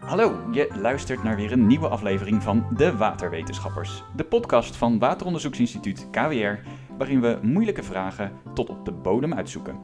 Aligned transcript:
Hallo, 0.00 0.48
je 0.52 0.68
luistert 0.80 1.22
naar 1.22 1.36
weer 1.36 1.52
een 1.52 1.66
nieuwe 1.66 1.88
aflevering 1.88 2.42
van 2.42 2.66
De 2.76 2.96
Waterwetenschappers, 2.96 4.04
de 4.16 4.24
podcast 4.24 4.76
van 4.76 4.98
Wateronderzoeksinstituut 4.98 6.08
KWR, 6.10 6.68
waarin 6.98 7.20
we 7.20 7.38
moeilijke 7.42 7.82
vragen 7.82 8.32
tot 8.54 8.70
op 8.70 8.84
de 8.84 8.92
bodem 8.92 9.34
uitzoeken. 9.34 9.78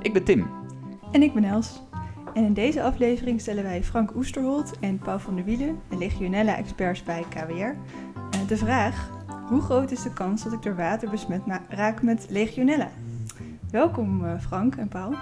Ik 0.00 0.12
ben 0.12 0.24
Tim. 0.24 0.50
En 1.12 1.22
ik 1.22 1.34
ben 1.34 1.44
Els. 1.44 1.82
En 2.34 2.44
in 2.44 2.54
deze 2.54 2.82
aflevering 2.82 3.40
stellen 3.40 3.62
wij 3.62 3.84
Frank 3.84 4.14
Oesterholt 4.14 4.78
en 4.80 4.98
Paul 4.98 5.18
van 5.18 5.34
der 5.34 5.44
Wielen, 5.44 5.80
Legionella-experts 5.90 7.02
bij 7.02 7.24
KWR, 7.28 7.52
eh, 7.52 7.76
de 8.48 8.56
vraag: 8.56 9.10
hoe 9.48 9.60
groot 9.60 9.90
is 9.90 10.02
de 10.02 10.12
kans 10.12 10.44
dat 10.44 10.52
ik 10.52 10.62
door 10.62 10.76
water 10.76 11.10
besmet 11.10 11.42
raak 11.68 12.02
met 12.02 12.26
Legionella? 12.28 12.90
Welkom 13.76 14.24
uh, 14.24 14.40
Frank 14.40 14.76
en 14.76 14.88
Paul. 14.88 15.14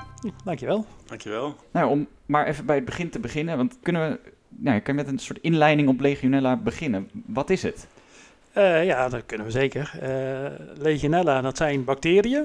Dankjewel. 0.44 0.86
Dankjewel. 1.06 1.56
Nou, 1.70 1.90
om 1.90 2.06
maar 2.26 2.46
even 2.46 2.66
bij 2.66 2.74
het 2.74 2.84
begin 2.84 3.10
te 3.10 3.18
beginnen, 3.18 3.56
want 3.56 3.78
kunnen 3.82 4.10
we, 4.10 4.32
nou, 4.48 4.80
kan 4.80 4.96
je 4.96 5.02
met 5.02 5.12
een 5.12 5.18
soort 5.18 5.38
inleiding 5.38 5.88
op 5.88 6.00
Legionella 6.00 6.56
beginnen? 6.56 7.10
Wat 7.26 7.50
is 7.50 7.62
het? 7.62 7.88
Uh, 8.56 8.84
ja, 8.84 9.08
dat 9.08 9.26
kunnen 9.26 9.46
we 9.46 9.52
zeker. 9.52 9.92
Uh, 10.02 10.78
Legionella, 10.78 11.40
dat 11.40 11.56
zijn 11.56 11.84
bacteriën. 11.84 12.44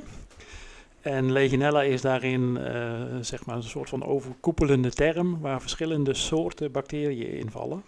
En 1.01 1.31
Legionella 1.31 1.81
is 1.81 2.01
daarin 2.01 2.57
uh, 2.59 2.91
zeg 3.21 3.45
maar 3.45 3.55
een 3.55 3.63
soort 3.63 3.89
van 3.89 4.05
overkoepelende 4.05 4.91
term 4.91 5.39
waar 5.39 5.61
verschillende 5.61 6.13
soorten 6.13 6.71
bacteriën 6.71 7.33
in 7.33 7.51
vallen. 7.51 7.83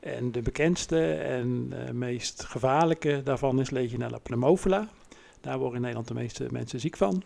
En 0.00 0.32
de 0.32 0.42
bekendste 0.42 1.12
en 1.14 1.72
meest 1.92 2.44
gevaarlijke 2.44 3.20
daarvan 3.24 3.60
is 3.60 3.70
Legionella 3.70 4.18
pneumophila. 4.18 4.88
Daar 5.42 5.58
worden 5.58 5.74
in 5.74 5.80
Nederland 5.80 6.08
de 6.08 6.14
meeste 6.14 6.46
mensen 6.50 6.80
ziek 6.80 6.96
van. 6.96 7.22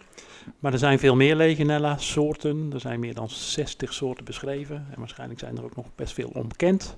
Maar 0.58 0.72
er 0.72 0.78
zijn 0.78 0.98
veel 0.98 1.16
meer 1.16 1.36
Legionella-soorten. 1.36 2.70
Er 2.72 2.80
zijn 2.80 3.00
meer 3.00 3.14
dan 3.14 3.28
60 3.30 3.92
soorten 3.92 4.24
beschreven. 4.24 4.86
En 4.90 4.98
waarschijnlijk 4.98 5.40
zijn 5.40 5.56
er 5.56 5.64
ook 5.64 5.76
nog 5.76 5.86
best 5.94 6.12
veel 6.12 6.30
onbekend. 6.32 6.96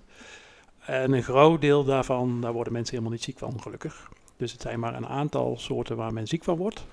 En 0.79 1.13
een 1.13 1.23
groot 1.23 1.61
deel 1.61 1.85
daarvan, 1.85 2.41
daar 2.41 2.53
worden 2.53 2.73
mensen 2.73 2.95
helemaal 2.95 3.15
niet 3.17 3.25
ziek 3.25 3.39
van, 3.39 3.63
gelukkig. 3.63 4.09
Dus 4.37 4.53
het 4.53 4.61
zijn 4.61 4.81
maar 4.81 4.95
een 4.95 5.07
aantal 5.07 5.57
soorten 5.59 5.97
waar 5.97 6.13
men 6.13 6.27
ziek 6.27 6.45
van 6.45 6.57
wordt. 6.57 6.87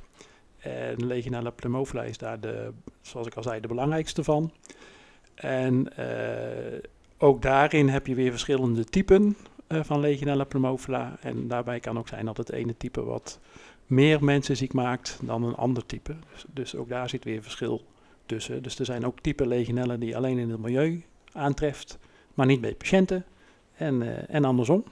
En 0.57 1.05
Legionella 1.05 1.49
pneumophila 1.49 2.03
is 2.03 2.17
daar, 2.17 2.39
de, 2.39 2.71
zoals 3.01 3.27
ik 3.27 3.35
al 3.35 3.43
zei, 3.43 3.59
de 3.59 3.67
belangrijkste 3.67 4.23
van. 4.23 4.51
En 5.35 5.87
uh, 5.99 6.79
ook 7.17 7.41
daarin 7.41 7.89
heb 7.89 8.07
je 8.07 8.15
weer 8.15 8.31
verschillende 8.31 8.83
typen 8.83 9.37
uh, 9.67 9.83
van 9.83 9.99
Legionella 9.99 10.43
pneumophila. 10.43 11.17
En 11.21 11.47
daarbij 11.47 11.79
kan 11.79 11.97
ook 11.97 12.07
zijn 12.07 12.25
dat 12.25 12.37
het 12.37 12.51
ene 12.51 12.77
type 12.77 13.03
wat 13.03 13.39
meer 13.85 14.23
mensen 14.23 14.57
ziek 14.57 14.73
maakt 14.73 15.19
dan 15.21 15.43
een 15.43 15.55
ander 15.55 15.85
type. 15.85 16.15
Dus, 16.31 16.45
dus, 16.53 16.75
ook 16.75 16.89
daar 16.89 17.09
zit 17.09 17.23
weer 17.23 17.43
verschil 17.43 17.85
tussen. 18.25 18.63
Dus 18.63 18.79
er 18.79 18.85
zijn 18.85 19.05
ook 19.05 19.19
type 19.19 19.47
legionellen 19.47 19.99
die 19.99 20.15
alleen 20.15 20.37
in 20.37 20.49
het 20.49 20.59
milieu 20.59 21.03
aantreft, 21.31 21.99
maar 22.33 22.45
niet 22.45 22.61
bij 22.61 22.75
patiënten 22.75 23.25
en, 23.73 24.01
uh, 24.01 24.35
en 24.35 24.45
andersom. 24.45 24.83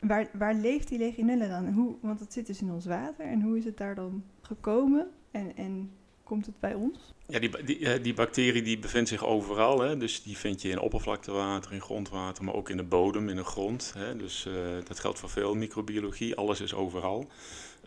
Waar, 0.00 0.28
waar 0.32 0.54
leeft 0.54 0.88
die 0.88 0.98
legionella 0.98 1.48
dan? 1.48 1.72
Hoe, 1.72 1.94
want 2.00 2.20
het 2.20 2.32
zit 2.32 2.46
dus 2.46 2.60
in 2.60 2.72
ons 2.72 2.86
water. 2.86 3.24
En 3.24 3.42
hoe 3.42 3.58
is 3.58 3.64
het 3.64 3.76
daar 3.76 3.94
dan 3.94 4.22
gekomen? 4.40 5.08
En, 5.30 5.56
en 5.56 5.90
komt 6.30 6.46
het 6.46 6.60
bij 6.60 6.74
ons? 6.74 6.98
Ja, 7.26 7.38
die, 7.38 7.64
die, 7.64 8.00
die 8.00 8.14
bacterie 8.14 8.62
die 8.62 8.78
bevindt 8.78 9.08
zich 9.08 9.24
overal. 9.24 9.80
Hè? 9.80 9.96
Dus 9.96 10.22
die 10.22 10.36
vind 10.36 10.62
je 10.62 10.68
in 10.68 10.78
oppervlaktewater, 10.78 11.72
in 11.72 11.80
grondwater, 11.80 12.44
maar 12.44 12.54
ook 12.54 12.68
in 12.68 12.76
de 12.76 12.82
bodem, 12.82 13.28
in 13.28 13.36
de 13.36 13.44
grond. 13.44 13.92
Hè? 13.96 14.16
Dus 14.16 14.46
uh, 14.48 14.54
dat 14.84 15.00
geldt 15.00 15.18
voor 15.18 15.28
veel 15.28 15.54
microbiologie. 15.54 16.36
Alles 16.36 16.60
is 16.60 16.74
overal. 16.74 17.28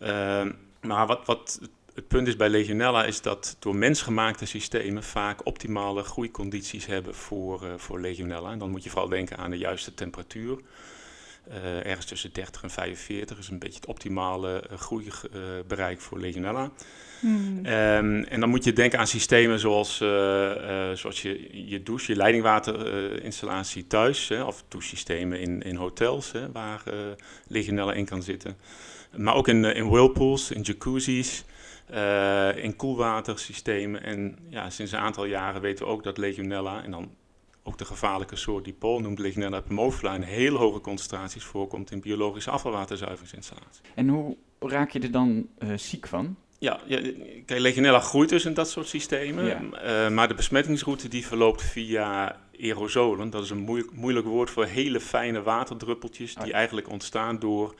Uh, 0.01 0.45
maar 0.81 1.07
wat, 1.07 1.25
wat 1.25 1.59
het 1.93 2.07
punt 2.07 2.27
is 2.27 2.35
bij 2.35 2.49
Legionella 2.49 3.05
is 3.05 3.21
dat 3.21 3.55
door 3.59 3.75
mensgemaakte 3.75 4.45
systemen 4.45 5.03
vaak 5.03 5.45
optimale 5.45 6.03
groeicondities 6.03 6.85
hebben 6.85 7.15
voor, 7.15 7.63
uh, 7.63 7.73
voor 7.77 7.99
Legionella. 7.99 8.51
En 8.51 8.59
dan 8.59 8.71
moet 8.71 8.83
je 8.83 8.89
vooral 8.89 9.09
denken 9.09 9.37
aan 9.37 9.51
de 9.51 9.57
juiste 9.57 9.93
temperatuur. 9.93 10.57
Uh, 11.47 11.85
ergens 11.85 12.05
tussen 12.05 12.33
30 12.33 12.63
en 12.63 12.69
45 12.69 13.37
is 13.37 13.49
een 13.49 13.59
beetje 13.59 13.79
het 13.79 13.85
optimale 13.85 14.63
uh, 14.71 14.77
groeibereik 14.77 16.01
voor 16.01 16.19
Legionella. 16.19 16.71
Hmm. 17.19 17.57
Um, 17.57 18.23
en 18.23 18.39
dan 18.39 18.49
moet 18.49 18.63
je 18.63 18.73
denken 18.73 18.99
aan 18.99 19.07
systemen 19.07 19.59
zoals, 19.59 19.97
zoals 20.93 21.21
je, 21.21 21.49
je 21.69 21.83
douche, 21.83 22.11
je 22.11 22.17
leidingwaterinstallatie 22.17 23.87
thuis, 23.87 24.27
hè, 24.27 24.43
of 24.43 24.63
douchesystemen 24.67 25.39
in, 25.39 25.61
in 25.61 25.75
hotels 25.75 26.31
hè, 26.31 26.51
waar 26.51 26.83
Legionella 27.47 27.93
in 27.93 28.05
kan 28.05 28.23
zitten. 28.23 28.57
Maar 29.15 29.35
ook 29.35 29.47
in, 29.47 29.65
in 29.65 29.89
whirlpools, 29.89 30.51
in 30.51 30.61
jacuzzis, 30.61 31.43
uh, 31.93 32.63
in 32.63 32.75
koelwatersystemen. 32.75 34.03
En 34.03 34.37
ja, 34.49 34.69
sinds 34.69 34.91
een 34.91 34.99
aantal 34.99 35.25
jaren 35.25 35.61
weten 35.61 35.85
we 35.85 35.91
ook 35.91 36.03
dat 36.03 36.17
Legionella, 36.17 36.83
en 36.83 36.91
dan 36.91 37.11
ook 37.63 37.77
de 37.77 37.85
gevaarlijke 37.85 38.35
soort 38.35 38.63
die 38.63 38.73
Paul 38.73 38.99
noemt, 38.99 39.19
Legionella 39.19 39.61
pneumophila, 39.61 40.15
in 40.15 40.21
hele 40.21 40.57
hoge 40.57 40.81
concentraties 40.81 41.43
voorkomt 41.43 41.91
in 41.91 42.01
biologische 42.01 42.49
afvalwaterzuiveringsinstallaties. 42.49 43.81
En 43.95 44.07
hoe 44.07 44.37
raak 44.59 44.89
je 44.89 44.99
er 44.99 45.11
dan 45.11 45.47
uh, 45.59 45.77
ziek 45.77 46.07
van? 46.07 46.35
Ja, 46.59 46.79
ja, 46.85 47.01
kijk, 47.45 47.59
Legionella 47.59 47.99
groeit 47.99 48.29
dus 48.29 48.45
in 48.45 48.53
dat 48.53 48.69
soort 48.69 48.87
systemen. 48.87 49.45
Ja. 49.45 50.05
Uh, 50.05 50.13
maar 50.13 50.27
de 50.27 50.33
besmettingsroute 50.33 51.07
die 51.07 51.27
verloopt 51.27 51.61
via 51.61 52.39
aerosolen. 52.59 53.29
Dat 53.29 53.43
is 53.43 53.49
een 53.49 53.57
moeilijk, 53.57 53.93
moeilijk 53.93 54.25
woord 54.25 54.49
voor 54.49 54.65
hele 54.65 54.99
fijne 54.99 55.41
waterdruppeltjes 55.41 56.35
die 56.35 56.53
eigenlijk 56.53 56.89
ontstaan 56.89 57.39
door 57.39 57.75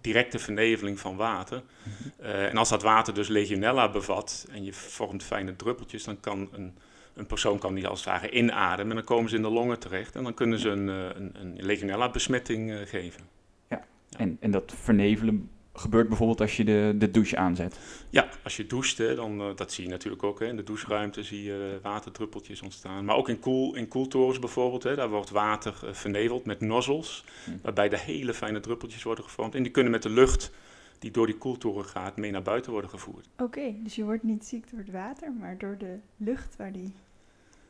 directe 0.00 0.38
verneveling 0.38 1.00
van 1.00 1.16
water. 1.16 1.62
Mm-hmm. 1.82 2.12
Uh, 2.20 2.48
en 2.48 2.56
als 2.56 2.68
dat 2.68 2.82
water 2.82 3.14
dus 3.14 3.28
legionella 3.28 3.90
bevat 3.90 4.46
en 4.50 4.64
je 4.64 4.72
vormt 4.72 5.22
fijne 5.22 5.56
druppeltjes, 5.56 6.04
dan 6.04 6.20
kan 6.20 6.48
een, 6.52 6.78
een 7.16 7.26
persoon 7.26 7.58
kan 7.58 7.74
die 7.74 7.86
als 7.86 8.04
het 8.04 8.08
ware 8.08 8.30
inademen 8.30 8.90
en 8.90 8.96
dan 8.96 9.04
komen 9.04 9.30
ze 9.30 9.36
in 9.36 9.42
de 9.42 9.50
longen 9.50 9.78
terecht 9.78 10.16
en 10.16 10.22
dan 10.22 10.34
kunnen 10.34 10.58
ze 10.58 10.68
een, 10.68 10.88
een, 10.88 11.30
een 11.32 11.56
legionella 11.56 12.10
besmetting 12.10 12.70
uh, 12.70 12.78
geven. 12.84 13.22
Ja, 13.68 13.84
ja. 14.08 14.18
En, 14.18 14.36
en 14.40 14.50
dat 14.50 14.74
vernevelen 14.76 15.50
gebeurt 15.78 16.08
bijvoorbeeld 16.08 16.40
als 16.40 16.56
je 16.56 16.64
de, 16.64 16.94
de 16.98 17.10
douche 17.10 17.36
aanzet? 17.36 17.78
Ja, 18.10 18.28
als 18.42 18.56
je 18.56 18.66
doucht, 18.66 18.98
hè, 18.98 19.14
dan, 19.14 19.40
uh, 19.40 19.56
dat 19.56 19.72
zie 19.72 19.84
je 19.84 19.90
natuurlijk 19.90 20.22
ook. 20.22 20.40
Hè, 20.40 20.46
in 20.46 20.56
de 20.56 20.62
doucheruimte 20.62 21.22
zie 21.22 21.42
je 21.42 21.78
waterdruppeltjes 21.82 22.62
ontstaan. 22.62 23.04
Maar 23.04 23.16
ook 23.16 23.28
in, 23.28 23.38
koel, 23.38 23.74
in 23.74 23.88
koeltorens 23.88 24.38
bijvoorbeeld, 24.38 24.82
hè, 24.82 24.94
daar 24.94 25.08
wordt 25.08 25.30
water 25.30 25.80
uh, 25.84 25.92
verneveld 25.92 26.44
met 26.44 26.60
nozzels. 26.60 27.24
Hmm. 27.44 27.58
Waarbij 27.62 27.88
de 27.88 27.98
hele 27.98 28.34
fijne 28.34 28.60
druppeltjes 28.60 29.02
worden 29.02 29.24
gevormd. 29.24 29.54
En 29.54 29.62
die 29.62 29.72
kunnen 29.72 29.92
met 29.92 30.02
de 30.02 30.10
lucht 30.10 30.52
die 30.98 31.10
door 31.10 31.26
die 31.26 31.36
koeltoren 31.36 31.84
gaat 31.84 32.16
mee 32.16 32.30
naar 32.30 32.42
buiten 32.42 32.72
worden 32.72 32.90
gevoerd. 32.90 33.28
Oké, 33.32 33.42
okay, 33.42 33.80
dus 33.82 33.94
je 33.94 34.04
wordt 34.04 34.22
niet 34.22 34.44
ziek 34.44 34.70
door 34.70 34.78
het 34.78 34.90
water, 34.90 35.32
maar 35.32 35.58
door 35.58 35.76
de 35.78 35.98
lucht 36.16 36.56
waar 36.56 36.72
die 36.72 36.92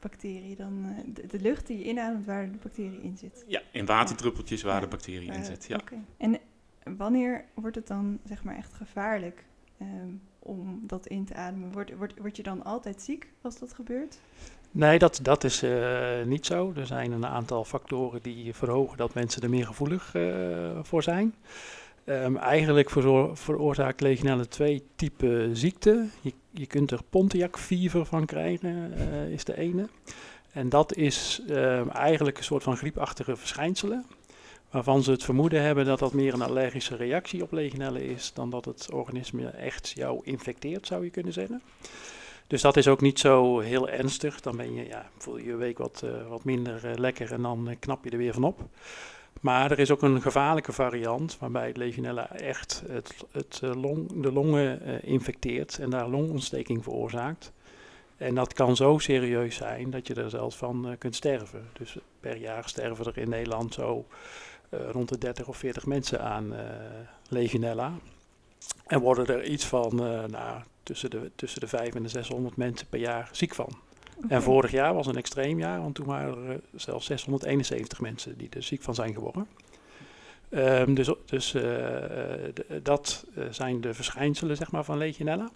bacterie 0.09 0.57
dan, 0.57 0.85
uh, 0.85 1.15
de, 1.15 1.27
de, 1.27 1.41
lucht 1.41 1.67
die 1.67 1.79
je 1.79 1.85
inademt 1.85 2.27
waar 2.27 2.53
de 2.53 2.59
bacterie 2.63 3.03
in 3.03 3.17
zit. 3.17 3.45
Ja, 3.47 3.61
in 3.71 3.87
waterdruppeltjes 3.87 4.63
waar 4.63 4.75
ja. 4.75 4.81
de 4.81 4.87
bacterie 4.87 5.33
in 5.33 5.45
zit. 5.45 5.67
Ja. 5.67 5.77
Okay. 5.77 5.99
En 6.17 6.39
wanneer 6.97 7.45
wordt 7.55 7.77
het 7.77 7.87
dan 7.87 8.19
zeg 8.25 8.45
maar 8.45 8.57
echt 8.57 8.73
gevaarlijk 8.73 9.45
um, 9.81 10.21
om 10.39 10.81
dat 10.83 11.07
in 11.07 11.25
te 11.25 11.35
ademen? 11.35 11.73
Word, 11.73 11.97
word, 11.97 12.19
word 12.19 12.37
je 12.37 12.43
dan 12.43 12.65
altijd 12.65 13.03
ziek 13.03 13.29
als 13.43 13.59
dat 13.59 13.73
gebeurt? 13.73 14.19
Nee, 14.71 14.99
dat, 14.99 15.19
dat 15.23 15.45
is 15.45 15.63
uh, 15.63 16.23
niet 16.25 16.47
zo. 16.47 16.73
Er 16.77 16.87
zijn 16.87 17.13
een 17.13 17.27
aantal 17.27 17.65
factoren 17.65 18.23
die 18.23 18.55
verhogen 18.55 18.97
dat 18.97 19.15
mensen 19.15 19.43
er 19.43 19.51
meer 19.51 19.67
gevoelig 19.67 20.15
uh, 20.15 20.79
voor 20.83 21.03
zijn. 21.03 21.35
Um, 22.09 22.37
eigenlijk 22.37 22.91
veroor, 22.91 23.37
veroorzaakt 23.37 24.01
Legionella 24.01 24.45
twee 24.45 24.83
typen 24.97 25.57
ziekten. 25.57 26.13
Je, 26.21 26.33
je 26.51 26.67
kunt 26.67 26.91
er 26.91 27.01
Pontiac 27.11 27.59
fever 27.59 28.05
van 28.05 28.27
krijgen, 28.27 28.93
uh, 28.99 29.31
is 29.31 29.45
de 29.45 29.59
ene. 29.59 29.89
En 30.53 30.69
dat 30.69 30.95
is 30.95 31.43
um, 31.51 31.91
eigenlijk 31.91 32.39
een 32.39 32.45
soort 32.45 32.63
van 32.63 32.77
griepachtige 32.77 33.37
verschijnselen 33.37 34.07
waarvan 34.71 35.03
ze 35.03 35.11
het 35.11 35.25
vermoeden 35.25 35.63
hebben 35.63 35.85
dat 35.85 35.99
dat 35.99 36.13
meer 36.13 36.35
een 36.35 36.43
allergische 36.43 36.97
reactie 36.97 37.43
op 37.43 37.53
legionella 37.53 37.99
is 37.99 38.33
dan 38.35 38.51
dat 38.51 38.65
het 38.65 38.89
organisme 38.93 39.49
echt 39.49 39.93
jou 39.95 40.21
infecteert, 40.23 40.87
zou 40.87 41.05
je 41.05 41.11
kunnen 41.11 41.33
zeggen. 41.33 41.63
Dus 42.47 42.63
dat 42.63 42.77
is 42.77 42.89
ook 42.89 43.01
niet 43.01 43.19
zo 43.19 43.59
heel 43.59 43.89
ernstig. 43.89 44.41
Dan 44.41 44.57
ben 44.57 44.75
je, 44.75 44.87
ja, 44.87 45.11
voel 45.19 45.37
je 45.37 45.45
je 45.45 45.57
week 45.57 45.79
wat, 45.79 46.03
uh, 46.05 46.29
wat 46.29 46.45
minder 46.45 46.85
uh, 46.85 46.95
lekker 46.95 47.33
en 47.33 47.43
dan 47.43 47.77
knap 47.79 48.05
je 48.05 48.11
er 48.11 48.19
weer 48.19 48.33
van 48.33 48.45
op. 48.45 48.61
Maar 49.41 49.71
er 49.71 49.79
is 49.79 49.91
ook 49.91 50.03
een 50.03 50.23
gevaarlijke 50.23 50.73
variant 50.73 51.39
waarbij 51.39 51.73
legionella 51.75 52.31
echt 52.31 52.83
het, 52.89 53.15
het, 53.31 53.61
long, 53.63 54.23
de 54.23 54.33
longen 54.33 55.03
infecteert 55.03 55.79
en 55.79 55.91
daar 55.91 56.09
longontsteking 56.09 56.83
veroorzaakt. 56.83 57.53
En 58.17 58.35
dat 58.35 58.53
kan 58.53 58.77
zo 58.77 58.99
serieus 58.99 59.57
zijn 59.57 59.91
dat 59.91 60.07
je 60.07 60.15
er 60.15 60.31
zelfs 60.31 60.57
van 60.57 60.97
kunt 60.99 61.15
sterven. 61.15 61.69
Dus 61.73 61.97
per 62.21 62.37
jaar 62.37 62.69
sterven 62.69 63.05
er 63.05 63.19
in 63.19 63.29
Nederland 63.29 63.75
zo 63.75 64.07
rond 64.71 65.09
de 65.09 65.19
30 65.19 65.49
of 65.49 65.57
40 65.57 65.87
mensen 65.87 66.21
aan 66.21 66.55
Legionella. 67.29 67.93
En 68.87 69.01
worden 69.01 69.27
er 69.27 69.45
iets 69.45 69.65
van 69.65 69.95
nou, 70.31 70.63
tussen, 70.83 71.11
de, 71.11 71.31
tussen 71.35 71.61
de 71.61 71.67
5 71.67 71.95
en 71.95 72.03
de 72.03 72.09
600 72.09 72.57
mensen 72.57 72.89
per 72.89 73.01
jaar 73.01 73.29
ziek 73.33 73.55
van. 73.55 73.86
Okay. 74.17 74.37
En 74.37 74.43
vorig 74.43 74.71
jaar 74.71 74.95
was 74.95 75.07
een 75.07 75.17
extreem 75.17 75.59
jaar, 75.59 75.81
want 75.81 75.95
toen 75.95 76.07
waren 76.07 76.49
er 76.49 76.61
zelfs 76.75 77.07
671 77.07 78.01
mensen 78.01 78.39
die 78.39 78.49
er 78.51 78.63
ziek 78.63 78.83
van 78.83 78.95
zijn 78.95 79.15
geworden. 79.15 79.47
Um, 80.51 80.95
dus 80.95 81.11
dus 81.25 81.57
dat 82.83 83.25
zijn 83.51 83.81
de 83.81 83.95
verschijnselen 83.95 84.57
zeg 84.57 84.71
maar, 84.71 84.85
van 84.85 84.99
Legionella. 84.99 85.51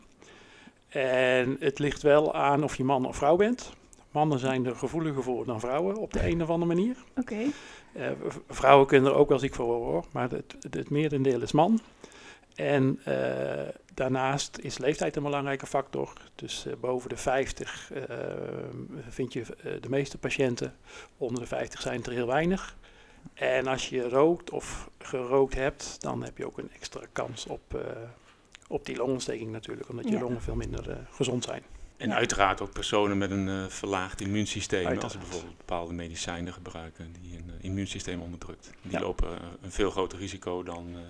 En 0.89 1.57
het 1.61 1.79
ligt 1.79 2.03
wel 2.03 2.35
aan 2.35 2.65
of 2.65 2.77
je 2.77 2.85
man 2.85 3.07
of 3.07 3.17
vrouw 3.17 3.37
bent. 3.37 3.73
Mannen 4.11 4.39
zijn 4.39 4.67
er 4.67 4.77
gevoeliger 4.77 5.23
voor 5.23 5.45
dan 5.45 5.61
vrouwen 5.61 5.97
op 5.97 6.13
de 6.13 6.27
een 6.27 6.43
of 6.43 6.51
andere 6.51 6.75
manier. 6.75 6.97
Oké. 7.17 7.43
Uh, 7.97 8.07
vrouwen 8.49 8.87
kunnen 8.87 9.11
er 9.11 9.17
ook 9.17 9.29
wel 9.29 9.39
ziek 9.39 9.55
voor 9.55 9.67
worden, 9.67 9.89
hoor, 9.89 10.05
maar 10.13 10.31
het, 10.31 10.57
het 10.71 10.91
merendeel 10.91 11.43
is 11.43 11.53
man. 11.53 11.81
En 12.55 13.01
uh, 13.09 13.15
daarnaast 13.95 14.59
is 14.59 14.79
leeftijd 14.79 15.17
een 15.17 15.23
belangrijke 15.23 15.67
factor. 15.67 16.13
Dus 16.35 16.65
uh, 16.67 16.73
boven 16.81 17.09
de 17.09 17.17
50 17.17 17.93
vind 19.09 19.33
je 19.33 19.45
de 19.81 19.89
meeste 19.89 20.19
patiënten. 20.19 20.75
Onder 21.17 21.41
de 21.43 21.49
50 21.49 21.81
zijn 21.81 21.97
het 21.97 22.07
er 22.07 22.13
heel 22.13 22.27
weinig. 22.27 22.77
En 23.35 23.67
als 23.67 23.89
je 23.89 24.09
rookt 24.09 24.51
of 24.51 24.91
gerookt 24.99 25.55
hebt, 25.55 25.97
dan 26.01 26.23
heb 26.23 26.39
je 26.39 26.47
ook 26.47 26.59
een 26.59 26.71
extra 26.75 27.01
kans 27.13 27.47
op, 27.47 27.81
op 28.69 28.87
die 28.87 28.97
longontsteking 28.97 29.53
natuurlijk. 29.53 29.89
Omdat 29.89 30.05
je 30.09 30.15
Ja. 30.15 30.21
longen 30.21 30.43
veel 30.43 30.55
minder 30.55 31.07
gezond 31.11 31.45
zijn. 31.45 31.63
En 31.97 32.09
Ja. 32.09 32.15
uiteraard 32.15 32.61
ook 32.61 32.73
personen 32.73 33.19
met 33.19 33.31
een 33.31 33.49
eh, 33.49 33.67
verlaagd 33.67 34.21
immuunsysteem. 34.21 34.99
Als 34.99 35.13
ze 35.13 35.19
bijvoorbeeld 35.19 35.57
bepaalde 35.57 35.93
medicijnen 35.93 36.53
gebruiken 36.53 37.13
die 37.21 37.37
een 37.37 37.51
eh, 37.59 37.65
immuunsysteem 37.65 38.21
onderdrukt. 38.21 38.71
Die 38.83 38.93
Ja. 38.93 39.01
lopen 39.01 39.29
eh, 39.39 39.47
een 39.63 39.73
veel 39.73 39.91
groter 39.91 40.19
risico 40.19 40.63
dan 40.63 40.87
eh, 40.95 41.01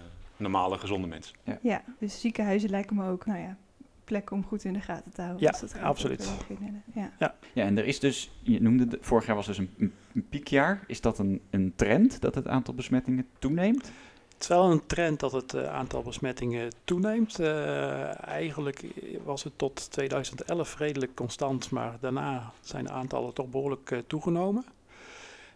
normale 0.40 0.78
gezonde 0.78 1.06
mensen. 1.06 1.36
Ja, 1.62 1.82
dus 1.98 2.20
ziekenhuizen 2.20 2.70
lijken 2.70 2.96
me 2.96 3.08
ook, 3.08 3.26
nou 3.26 3.38
ja, 3.38 3.56
plekken 4.04 4.36
om 4.36 4.44
goed 4.44 4.64
in 4.64 4.72
de 4.72 4.80
gaten 4.80 5.12
te 5.12 5.22
houden. 5.22 5.42
Ja, 5.42 5.58
als 5.60 5.72
gaat 5.72 5.82
absoluut. 5.82 6.20
over 6.20 6.44
legionellen. 6.48 6.82
Ja. 6.94 7.34
Ja, 7.52 7.64
en 7.64 7.78
er 7.78 7.84
is 7.86 8.00
dus, 8.00 8.30
je 8.40 8.62
noemde, 8.62 8.84
het, 8.84 8.96
vorig 9.00 9.26
jaar 9.26 9.36
was 9.36 9.46
dus 9.46 9.58
een, 9.58 9.92
piekjaar. 10.28 10.84
Is 10.86 11.00
dat 11.00 11.18
een, 11.18 11.40
een 11.50 11.72
trend 11.76 12.20
dat 12.20 12.34
het 12.34 12.48
aantal 12.48 12.74
besmettingen 12.74 13.26
toeneemt? 13.38 13.92
Het 14.32 14.48
is 14.50 14.56
wel 14.56 14.70
een 14.70 14.86
trend 14.86 15.20
dat 15.20 15.32
het 15.32 15.54
eh, 15.54 15.64
aantal 15.64 16.02
besmettingen 16.02 16.72
toeneemt. 16.84 17.38
Eh, 17.38 18.26
eigenlijk 18.28 18.84
was 19.24 19.44
het 19.44 19.52
tot 19.56 19.90
2011 19.90 20.78
redelijk 20.78 21.14
constant, 21.14 21.70
maar 21.70 21.96
daarna 22.00 22.52
zijn 22.60 22.84
de 22.84 22.90
aantallen 22.90 23.34
toch 23.34 23.50
behoorlijk 23.50 23.90
eh, 23.90 23.98
toegenomen. 24.06 24.64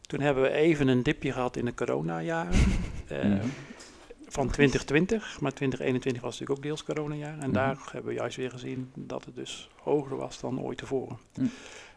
Toen 0.06 0.20
hebben 0.20 0.42
we 0.42 0.50
even 0.50 0.88
een 0.88 1.02
dipje 1.02 1.32
gehad 1.32 1.56
in 1.56 1.64
de 1.64 1.75
coronajaren 1.75 2.52
eh, 3.08 3.25
Mhm. 3.25 3.46
Van 4.34 4.48
2020, 4.50 5.40
maar 5.40 5.52
2021 5.52 6.22
was 6.22 6.32
natuurlijk 6.32 6.58
ook 6.58 6.64
deels 6.64 6.84
coronajaar. 6.84 7.32
En 7.38 7.38
Mhm. 7.50 7.52
daar 7.52 7.88
hebben 7.92 8.10
we 8.12 8.19
juist 8.19 8.36
weer 8.36 8.50
gezien 8.50 8.90
dat 8.94 9.25
het 9.25 9.34
dus 9.34 9.70
hoger 9.82 10.16
was 10.16 10.40
dan 10.40 10.60
ooit 10.60 10.78
tevoren. 10.78 11.19
Mhm. 11.36 11.46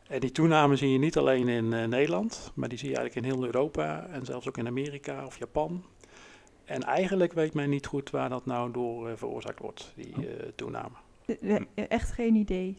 En 0.07 0.19
die 0.19 0.31
toename 0.31 0.75
zie 0.75 0.91
je 0.91 0.97
niet 0.97 1.17
alleen 1.17 1.47
in 1.47 1.73
eh, 1.73 1.87
Nederland, 1.87 2.51
maar 2.55 2.69
die 2.69 2.77
zie 2.77 2.89
je 2.89 2.95
eigenlijk 2.95 3.25
in 3.27 3.33
heel 3.33 3.45
Europa 3.45 4.07
en 4.11 4.25
zelfs 4.25 4.47
ook 4.47 4.57
in 4.57 4.67
Amerika 4.67 5.25
of 5.25 5.37
Japan. 5.37 5.83
En 6.65 6.83
eigenlijk 6.83 7.33
weet 7.33 7.53
men 7.53 7.69
niet 7.69 7.85
goed 7.85 8.09
waar 8.09 8.29
dat 8.29 8.45
nou 8.45 8.71
door 8.71 9.09
eh, 9.09 9.13
veroorzaakt 9.17 9.59
wordt, 9.59 9.93
die 9.95 10.13
eh, 10.15 10.47
toename. 10.55 10.95
Echt 11.75 12.11
geen 12.11 12.35
idee. 12.35 12.77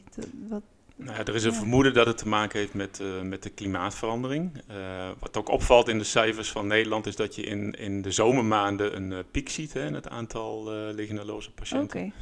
Wat, 0.49 0.63
Nou 0.99 1.17
ja, 1.17 1.25
er 1.25 1.35
is 1.35 1.45
een 1.45 1.51
Ja. 1.53 1.57
vermoeden 1.59 1.95
dat 1.95 2.07
het 2.07 2.19
te 2.19 2.29
maken 2.29 2.59
heeft 2.59 2.75
met, 2.75 3.01
eh, 3.01 3.21
met 3.21 3.43
de 3.43 3.51
klimaatverandering. 3.51 4.63
Eh, 4.67 4.77
wat 5.19 5.37
ook 5.37 5.49
opvalt 5.49 5.89
in 5.89 5.99
de 5.99 6.05
cijfers 6.05 6.51
van 6.51 6.67
Nederland 6.67 7.07
is 7.07 7.17
dat 7.17 7.35
je 7.35 7.43
in, 7.43 7.73
in 7.73 8.03
de 8.03 8.11
zomermaanden 8.11 8.97
een 8.97 9.13
eh, 9.13 9.19
piek 9.31 9.49
ziet 9.49 9.73
hè, 9.73 9.87
in 9.87 9.95
het 9.95 10.09
aantal 10.09 10.65
legionelloze 10.95 11.49
Oké. 11.49 11.59
patiënten. 11.59 12.13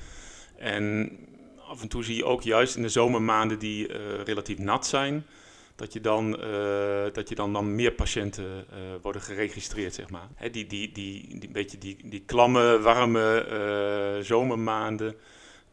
En 0.58 1.10
af 1.68 1.82
en 1.82 1.88
toe 1.88 2.04
zie 2.04 2.16
je 2.16 2.24
ook 2.24 2.42
juist 2.42 2.76
in 2.76 2.82
de 2.82 2.88
zomermaanden 2.88 3.58
die 3.58 3.92
relatief 4.24 4.58
nat 4.58 4.86
zijn, 4.86 5.24
dat 5.76 5.92
je 5.92 6.00
dan, 6.00 6.30
dat 7.12 7.28
je 7.28 7.34
dan, 7.34 7.52
dan 7.52 7.74
meer 7.74 7.92
patiënten 7.92 8.44
eh, 8.70 8.76
worden 9.02 9.22
geregistreerd, 9.22 9.94
zeg 9.94 10.10
maar. 10.10 10.28
Hè, 10.34 10.50
die, 10.50 10.66
die, 10.66 10.92
die, 10.92 11.38
die, 11.38 11.50
beetje 11.50 11.78
die, 11.78 11.96
die 12.04 12.22
klamme, 12.26 12.80
warme 12.80 13.46
zomermaanden, 14.22 15.14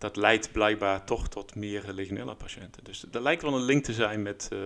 dat 0.04 0.16
leidt 0.16 0.52
blijkbaar 0.52 1.04
toch 1.04 1.28
tot 1.30 1.56
meer 1.56 1.84
legionella-patiënten. 1.94 2.84
Dus 2.84 3.06
er 3.12 3.22
lijkt 3.22 3.42
wel 3.42 3.56
een 3.56 3.64
link 3.64 3.84
te 3.84 3.94
zijn 3.94 4.22
met... 4.22 4.50
eh, 4.52 4.60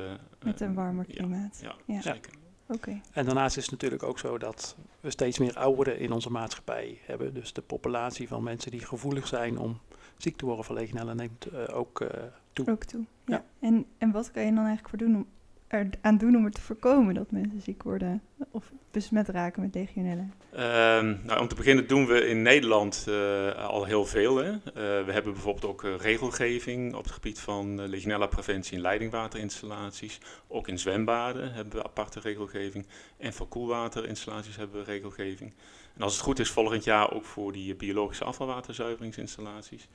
Met 0.43 0.61
een 0.61 0.69
eh, 0.69 0.75
warmer 0.75 1.05
klimaat. 1.05 1.59
Ja, 1.61 1.75
Ja. 1.85 2.01
zeker. 2.01 2.31
Oké. 2.67 3.01
En 3.11 3.25
daarnaast 3.25 3.57
is 3.57 3.61
het 3.63 3.71
natuurlijk 3.71 4.03
ook 4.03 4.19
zo 4.19 4.37
dat 4.37 4.75
we 4.99 5.09
steeds 5.09 5.37
meer 5.39 5.55
ouderen 5.57 5.99
in 5.99 6.11
onze 6.11 6.31
maatschappij 6.31 6.99
hebben. 7.05 7.33
Dus 7.33 7.53
de 7.53 7.61
populatie 7.61 8.27
van 8.27 8.43
mensen 8.43 8.71
die 8.71 8.79
gevoelig 8.85 9.27
zijn 9.27 9.57
om 9.57 9.79
ziek 10.17 10.37
te 10.37 10.45
worden 10.45 10.65
van 10.65 10.75
legionella 10.75 11.13
neemt 11.13 11.45
eh, 11.45 11.77
ook 11.77 12.01
eh, 12.01 12.23
toe. 12.53 12.69
Ook 12.69 12.83
toe. 12.83 13.05
Ja. 13.25 13.35
Ja. 13.35 13.43
En, 13.67 13.85
en 13.97 14.11
wat 14.11 14.31
kan 14.31 14.43
je 14.45 14.53
dan 14.53 14.65
eigenlijk 14.65 14.89
voor 14.89 14.97
doen 15.07 15.15
om, 15.15 15.25
er 15.67 15.89
aan 16.01 16.17
doen 16.17 16.35
om 16.35 16.45
er 16.45 16.51
te 16.51 16.61
voorkomen 16.61 17.13
dat 17.13 17.31
mensen 17.31 17.61
ziek 17.61 17.83
worden 17.83 18.21
of 18.51 18.71
besmet 18.91 19.29
raken 19.29 19.61
met 19.61 19.75
legionellen? 19.75 20.33
Ehm, 20.51 21.15
nou, 21.23 21.39
om 21.39 21.47
te 21.47 21.55
beginnen 21.55 21.87
doen 21.87 22.05
we 22.05 22.27
in 22.27 22.41
Nederland 22.41 23.05
eh, 23.07 23.67
al 23.67 23.85
heel 23.85 24.05
veel. 24.05 24.35
Hè. 24.35 24.51
Eh, 24.51 25.05
we 25.05 25.11
hebben 25.11 25.33
bijvoorbeeld 25.33 25.65
ook 25.65 25.83
eh, 25.83 25.95
regelgeving 25.97 26.95
op 26.95 27.03
het 27.03 27.13
gebied 27.13 27.39
van 27.39 27.87
legionella-preventie 27.87 28.75
in 28.75 28.81
leidingwaterinstallaties. 28.81 30.19
Ook 30.47 30.67
in 30.67 30.79
zwembaden 30.79 31.53
hebben 31.53 31.75
we 31.75 31.83
aparte 31.83 32.19
regelgeving. 32.19 32.87
En 33.17 33.33
voor 33.33 33.47
koelwaterinstallaties 33.47 34.55
hebben 34.55 34.79
we 34.79 34.91
regelgeving. 34.91 35.53
En 35.95 36.01
als 36.01 36.13
het 36.13 36.23
goed 36.23 36.39
is, 36.39 36.49
volgend 36.49 36.83
jaar 36.83 37.11
ook 37.11 37.25
voor 37.25 37.51
die 37.51 37.75
biologische 37.75 38.23
afvalwaterzuiveringsinstallaties. 38.23 39.87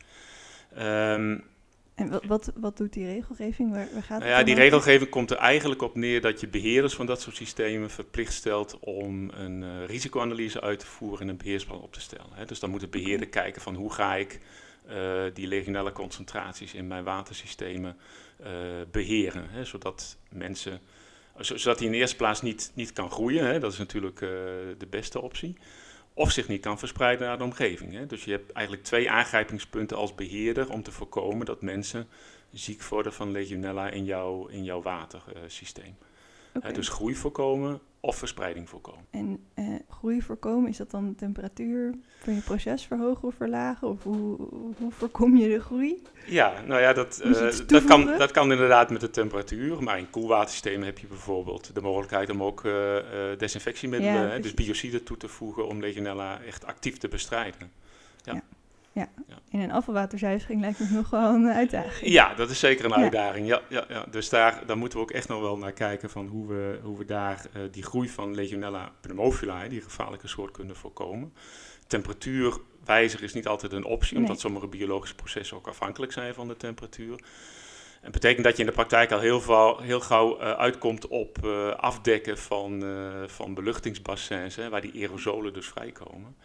Ehm, 0.74 1.38
En 2.02 2.10
wat, 2.10 2.24
wat, 2.24 2.52
wat 2.54 2.76
doet 2.76 2.92
die 2.92 3.06
regelgeving? 3.06 3.70
Waar, 3.70 3.88
waar 3.92 4.02
gaat 4.02 4.18
nou 4.18 4.30
ja, 4.30 4.42
die 4.42 4.52
over? 4.54 4.64
regelgeving 4.64 5.10
komt 5.10 5.30
er 5.30 5.36
eigenlijk 5.36 5.82
op 5.82 5.94
neer 5.94 6.20
dat 6.20 6.40
je 6.40 6.48
beheerders 6.48 6.94
van 6.94 7.06
dat 7.06 7.20
soort 7.20 7.36
systemen 7.36 7.90
verplicht 7.90 8.32
stelt 8.32 8.78
om 8.80 9.30
een 9.30 9.62
eh, 9.62 9.68
risicoanalyse 9.86 10.60
uit 10.60 10.78
te 10.78 10.86
voeren 10.86 11.20
en 11.20 11.28
een 11.28 11.36
beheersplan 11.36 11.80
op 11.80 11.92
te 11.92 12.00
stellen. 12.00 12.30
Hè. 12.32 12.44
Dus 12.44 12.60
dan 12.60 12.70
moet 12.70 12.80
de 12.80 12.88
beheerder 12.88 13.28
kijken 13.28 13.62
van 13.62 13.74
hoe 13.74 13.92
ga 13.92 14.14
ik 14.14 14.40
eh, 14.86 14.96
die 15.34 15.46
legionelle 15.46 15.92
concentraties 15.92 16.74
in 16.74 16.86
mijn 16.86 17.04
watersystemen 17.04 17.96
eh, 18.42 18.50
beheren. 18.90 19.44
Hè, 19.50 19.64
zodat 19.64 20.16
mensen, 20.28 20.80
zo- 21.40 21.56
zodat 21.56 21.78
die 21.78 21.86
in 21.86 21.92
de 21.92 21.98
eerste 21.98 22.16
plaats 22.16 22.42
niet, 22.42 22.70
niet 22.74 22.92
kan 22.92 23.10
groeien, 23.10 23.46
hè, 23.46 23.58
dat 23.58 23.72
is 23.72 23.78
natuurlijk 23.78 24.18
de 24.78 24.86
beste 24.90 25.20
optie. 25.22 25.56
Of 26.14 26.30
zich 26.30 26.48
niet 26.48 26.60
kan 26.60 26.78
verspreiden 26.78 27.26
naar 27.26 27.38
de 27.38 27.44
omgeving. 27.44 27.92
Hè. 27.92 28.06
Dus 28.06 28.24
je 28.24 28.30
hebt 28.30 28.52
eigenlijk 28.52 28.86
twee 28.86 29.10
aangrijpingspunten 29.10 29.96
als 29.96 30.14
beheerder 30.14 30.70
om 30.70 30.82
te 30.82 30.92
voorkomen 30.92 31.46
dat 31.46 31.62
mensen 31.62 32.08
ziek 32.52 32.82
worden 32.82 33.12
van 33.12 33.30
legionella 33.30 33.90
in 33.90 34.04
jouw, 34.04 34.46
in 34.46 34.64
jouw 34.64 34.82
watersysteem. 34.82 35.96
Dus 36.72 36.88
groei 36.88 37.14
voorkomen 37.14 37.80
of 38.00 38.16
verspreiding 38.16 38.68
voorkomen. 38.68 39.04
En 39.10 39.44
eh, 39.54 39.64
groei 39.88 40.22
voorkomen, 40.22 40.70
is 40.70 40.76
dat 40.76 40.90
dan 40.90 41.08
de 41.08 41.14
temperatuur 41.14 41.94
van 42.18 42.34
je 42.34 42.40
proces 42.40 42.84
verhogen 42.84 43.28
of 43.28 43.34
verlagen? 43.34 43.88
Of 43.88 44.02
hoe, 44.02 44.36
hoe 44.78 44.92
voorkom 44.92 45.36
je 45.36 45.48
de 45.48 45.60
groei? 45.60 46.02
Ja, 46.26 46.52
nou 46.66 46.80
ja, 46.80 46.92
dat, 46.92 47.18
eh, 47.18 47.50
dat, 47.66 47.84
kan, 47.84 48.06
dat 48.06 48.30
kan 48.30 48.52
inderdaad 48.52 48.90
met 48.90 49.00
de 49.00 49.10
temperatuur. 49.10 49.82
Maar 49.82 49.98
in 49.98 50.10
koelwatersystemen 50.10 50.86
heb 50.86 50.98
je 50.98 51.06
bijvoorbeeld 51.06 51.74
de 51.74 51.80
mogelijkheid 51.80 52.30
om 52.30 52.42
ook 52.42 52.64
eh, 52.64 52.72
desinfectiemiddelen, 53.38 54.22
Ja, 54.22 54.28
hè, 54.28 54.40
dus 54.40 54.54
biociden 54.54 55.04
toe 55.04 55.16
te 55.16 55.28
voegen 55.28 55.68
om 55.68 55.80
legionella 55.80 56.40
echt 56.40 56.66
actief 56.66 56.98
te 56.98 57.08
bestrijden. 57.08 57.70
In 59.50 59.60
een 59.60 59.72
afvalwaterzuivering 59.72 60.60
lijkt 60.60 60.78
me 60.78 60.86
nog 60.90 61.10
wel 61.10 61.34
een 61.34 61.46
uitdaging. 61.48 62.10
Ja, 62.10 62.34
dat 62.34 62.50
is 62.50 62.58
zeker 62.58 62.84
een 62.84 62.90
Ja. 62.90 62.96
uitdaging. 62.96 63.46
Ja, 63.46 63.60
ja, 63.68 63.84
ja. 63.88 64.04
Dus 64.10 64.28
daar, 64.28 64.62
daar 64.66 64.78
moeten 64.78 64.98
we 64.98 65.04
ook 65.04 65.10
echt 65.10 65.28
nog 65.28 65.40
wel 65.40 65.56
naar 65.58 65.72
kijken 65.72 66.10
van 66.10 66.26
hoe 66.26 66.46
we, 66.46 66.78
hoe 66.82 66.98
we 66.98 67.04
daar 67.04 67.46
eh, 67.52 67.62
die 67.70 67.82
groei 67.82 68.08
van 68.08 68.34
Legionella 68.34 68.92
pneumophilae, 69.00 69.68
die 69.68 69.80
gevaarlijke 69.80 70.28
soort, 70.28 70.50
kunnen 70.50 70.76
voorkomen. 70.76 71.32
Temperatuurwijzer 71.86 73.22
is 73.22 73.34
niet 73.34 73.46
altijd 73.46 73.72
een 73.72 73.84
optie, 73.84 74.16
omdat 74.16 74.40
sommige 74.40 74.66
biologische 74.66 75.14
processen 75.14 75.56
ook 75.56 75.68
afhankelijk 75.68 76.12
zijn 76.12 76.34
van 76.34 76.48
de 76.48 76.56
temperatuur. 76.56 77.20
En 78.00 78.12
betekent 78.12 78.44
dat 78.44 78.54
je 78.56 78.60
in 78.62 78.68
de 78.68 78.74
praktijk 78.74 79.12
al 79.12 79.18
heel, 79.20 79.40
val- 79.40 79.78
heel 79.80 80.00
gauw 80.00 80.38
eh, 80.38 80.52
uitkomt 80.52 81.06
op 81.08 81.38
eh, 81.44 81.68
afdekken 81.68 82.38
van, 82.38 82.84
eh, 82.84 83.28
van 83.28 83.54
beluchtingsbassins, 83.54 84.56
hè, 84.56 84.68
waar 84.68 84.80
die 84.80 84.92
aerosolen 84.94 85.52
dus 85.52 85.66
vrijkomen. 85.68 86.36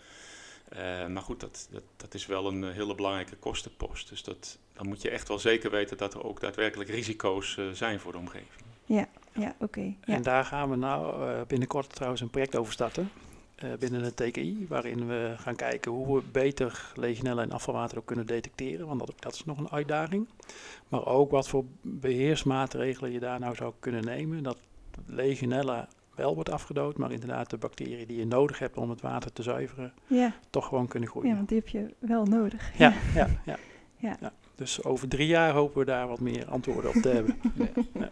Eh, 0.70 1.08
maar 1.08 1.22
goed, 1.22 1.40
dat, 1.40 1.68
dat, 1.72 1.84
dat 1.98 2.14
is 2.14 2.26
wel 2.26 2.48
een 2.48 2.64
eh, 2.64 2.72
hele 2.74 2.96
belangrijke 2.96 3.36
kostenpost. 3.36 4.10
Dus 4.10 4.24
dat, 4.24 4.58
dan 4.74 4.88
moet 4.88 5.02
je 5.02 5.10
echt 5.10 5.28
wel 5.28 5.40
zeker 5.40 5.72
weten 5.72 5.98
dat 5.98 6.14
er 6.14 6.24
ook 6.24 6.40
daadwerkelijk 6.40 6.90
risico's 6.90 7.58
eh, 7.58 7.66
zijn 7.70 8.00
voor 8.00 8.12
de 8.12 8.18
omgeving. 8.18 8.66
Ja, 8.86 9.56
oké. 9.60 9.82
Ja. 9.82 10.14
En 10.14 10.22
daar 10.22 10.46
gaan 10.46 10.70
we 10.70 10.76
nou 10.76 11.30
eh, 11.30 11.42
binnenkort 11.48 11.90
trouwens 11.96 12.22
een 12.22 12.30
project 12.30 12.56
over 12.56 12.74
starten. 12.74 13.10
eh, 13.56 13.74
binnen 13.80 14.04
de 14.04 14.14
TKI, 14.14 14.66
waarin 14.70 15.08
we 15.08 15.34
gaan 15.38 15.56
kijken 15.56 15.92
hoe 15.92 16.16
we 16.16 16.24
beter 16.32 16.92
legionella 16.96 17.42
in 17.44 17.52
afvalwater 17.52 17.98
ook 17.98 18.06
kunnen 18.06 18.26
detecteren. 18.26 18.88
Want 18.88 19.00
dat, 19.00 19.14
dat 19.20 19.34
is 19.34 19.46
nog 19.46 19.58
een 19.58 19.72
uitdaging. 19.72 20.28
Maar 20.88 21.06
ook 21.06 21.32
wat 21.32 21.48
voor 21.48 21.64
beheersmaatregelen 21.82 23.12
je 23.12 23.20
daar 23.20 23.40
nou 23.40 23.56
zou 23.56 23.74
kunnen 23.80 24.06
nemen. 24.06 24.44
Dat 24.44 24.58
legionella 25.06 25.88
wel 26.18 26.36
wordt 26.36 26.52
afgedood, 26.52 26.98
maar 26.98 27.12
inderdaad 27.12 27.50
de 27.50 27.58
bacteriën 27.58 28.08
die 28.08 28.18
je 28.18 28.26
nodig 28.26 28.60
hebt 28.60 28.78
om 28.78 28.90
het 28.90 29.02
water 29.02 29.34
te 29.34 29.44
zuiveren, 29.44 29.94
Ja, 30.08 30.34
toch 30.50 30.68
gewoon 30.68 30.88
kunnen 30.88 31.10
ja, 31.10 31.16
groeien. 31.16 31.36
want 31.36 31.50
die 31.50 31.58
heb 31.58 31.68
je 31.68 31.94
wel 32.00 32.26
nodig. 32.26 32.78
Ja, 32.78 32.94
ja, 33.16 33.28
ja. 33.46 33.58
Ja. 34.00 34.18
ja. 34.22 34.34
Dus 34.56 34.84
over 34.84 35.08
drie 35.08 35.28
jaar 35.28 35.54
hopen 35.54 35.80
we 35.80 35.86
daar 35.86 36.08
wat 36.08 36.20
meer 36.20 36.46
antwoorden 36.50 36.96
op 36.96 37.02
te 37.02 37.10
hebben. 37.10 37.36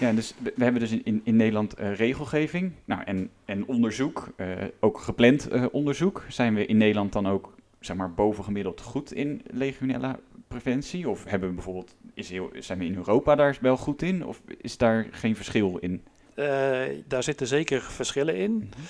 Ja, 0.00 0.12
dus 0.12 0.34
we 0.42 0.64
hebben 0.64 0.80
dus 0.80 0.90
in, 0.90 1.04
in, 1.04 1.20
in 1.24 1.36
Nederland 1.36 1.74
eh, 1.74 1.94
regelgeving 1.94 2.72
nou, 2.84 3.02
en, 3.04 3.30
en 3.44 3.66
onderzoek, 3.66 4.28
eh, 4.36 4.48
ook 4.80 4.98
gepland 4.98 5.48
eh, 5.48 5.64
onderzoek. 5.72 6.24
Zijn 6.28 6.54
we 6.54 6.66
in 6.66 6.76
Nederland 6.76 7.12
dan 7.12 7.28
ook 7.28 7.54
zeg 7.80 7.96
maar, 7.96 8.12
bovengemiddeld 8.12 8.80
goed 8.80 9.12
in 9.12 9.42
legionella 9.50 10.18
preventie? 10.48 11.08
Of 11.08 11.24
hebben 11.24 11.48
we 11.48 11.54
bijvoorbeeld, 11.54 11.96
is 12.14 12.30
heel, 12.30 12.50
zijn 12.58 12.78
we 12.78 12.84
in 12.84 12.94
Europa 12.94 13.34
daar 13.34 13.58
wel 13.60 13.76
goed 13.76 14.02
in? 14.02 14.26
Of 14.26 14.42
is 14.60 14.76
daar 14.76 15.06
geen 15.10 15.36
verschil 15.36 15.76
in? 15.80 16.02
Uh, 16.40 17.02
daar 17.06 17.22
zitten 17.22 17.46
zeker 17.46 17.82
verschillen 17.82 18.36
in. 18.36 18.52
Mm 18.52 18.60
-hmm. 18.60 18.84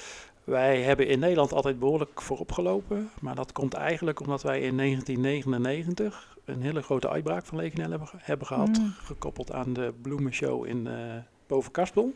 Wij 0.45 0.83
hebben 0.83 1.07
in 1.07 1.19
Nederland 1.19 1.52
altijd 1.52 1.78
behoorlijk 1.78 2.23
voorop 2.23 2.52
gelopen. 2.52 3.11
Maar 3.21 3.35
dat 3.35 3.52
komt 3.52 3.75
eigenlijk 3.75 4.21
omdat 4.21 4.42
wij 4.42 4.61
in 4.61 4.76
1999 4.76 6.37
een 6.45 6.62
hele 6.62 6.83
grote 6.83 7.09
uitbraak 7.09 7.47
van 7.47 7.59
legionella 7.59 7.90
hebben, 7.90 8.09
hebben 8.16 8.47
gehad. 8.47 8.78
Mm. 8.78 8.95
Gekoppeld 9.04 9.52
aan 9.52 9.73
de 9.73 9.92
bloemenshow 10.02 10.66
in 10.66 10.87
uh, 10.87 10.95
boven 11.47 11.73
Karspel. 11.73 12.12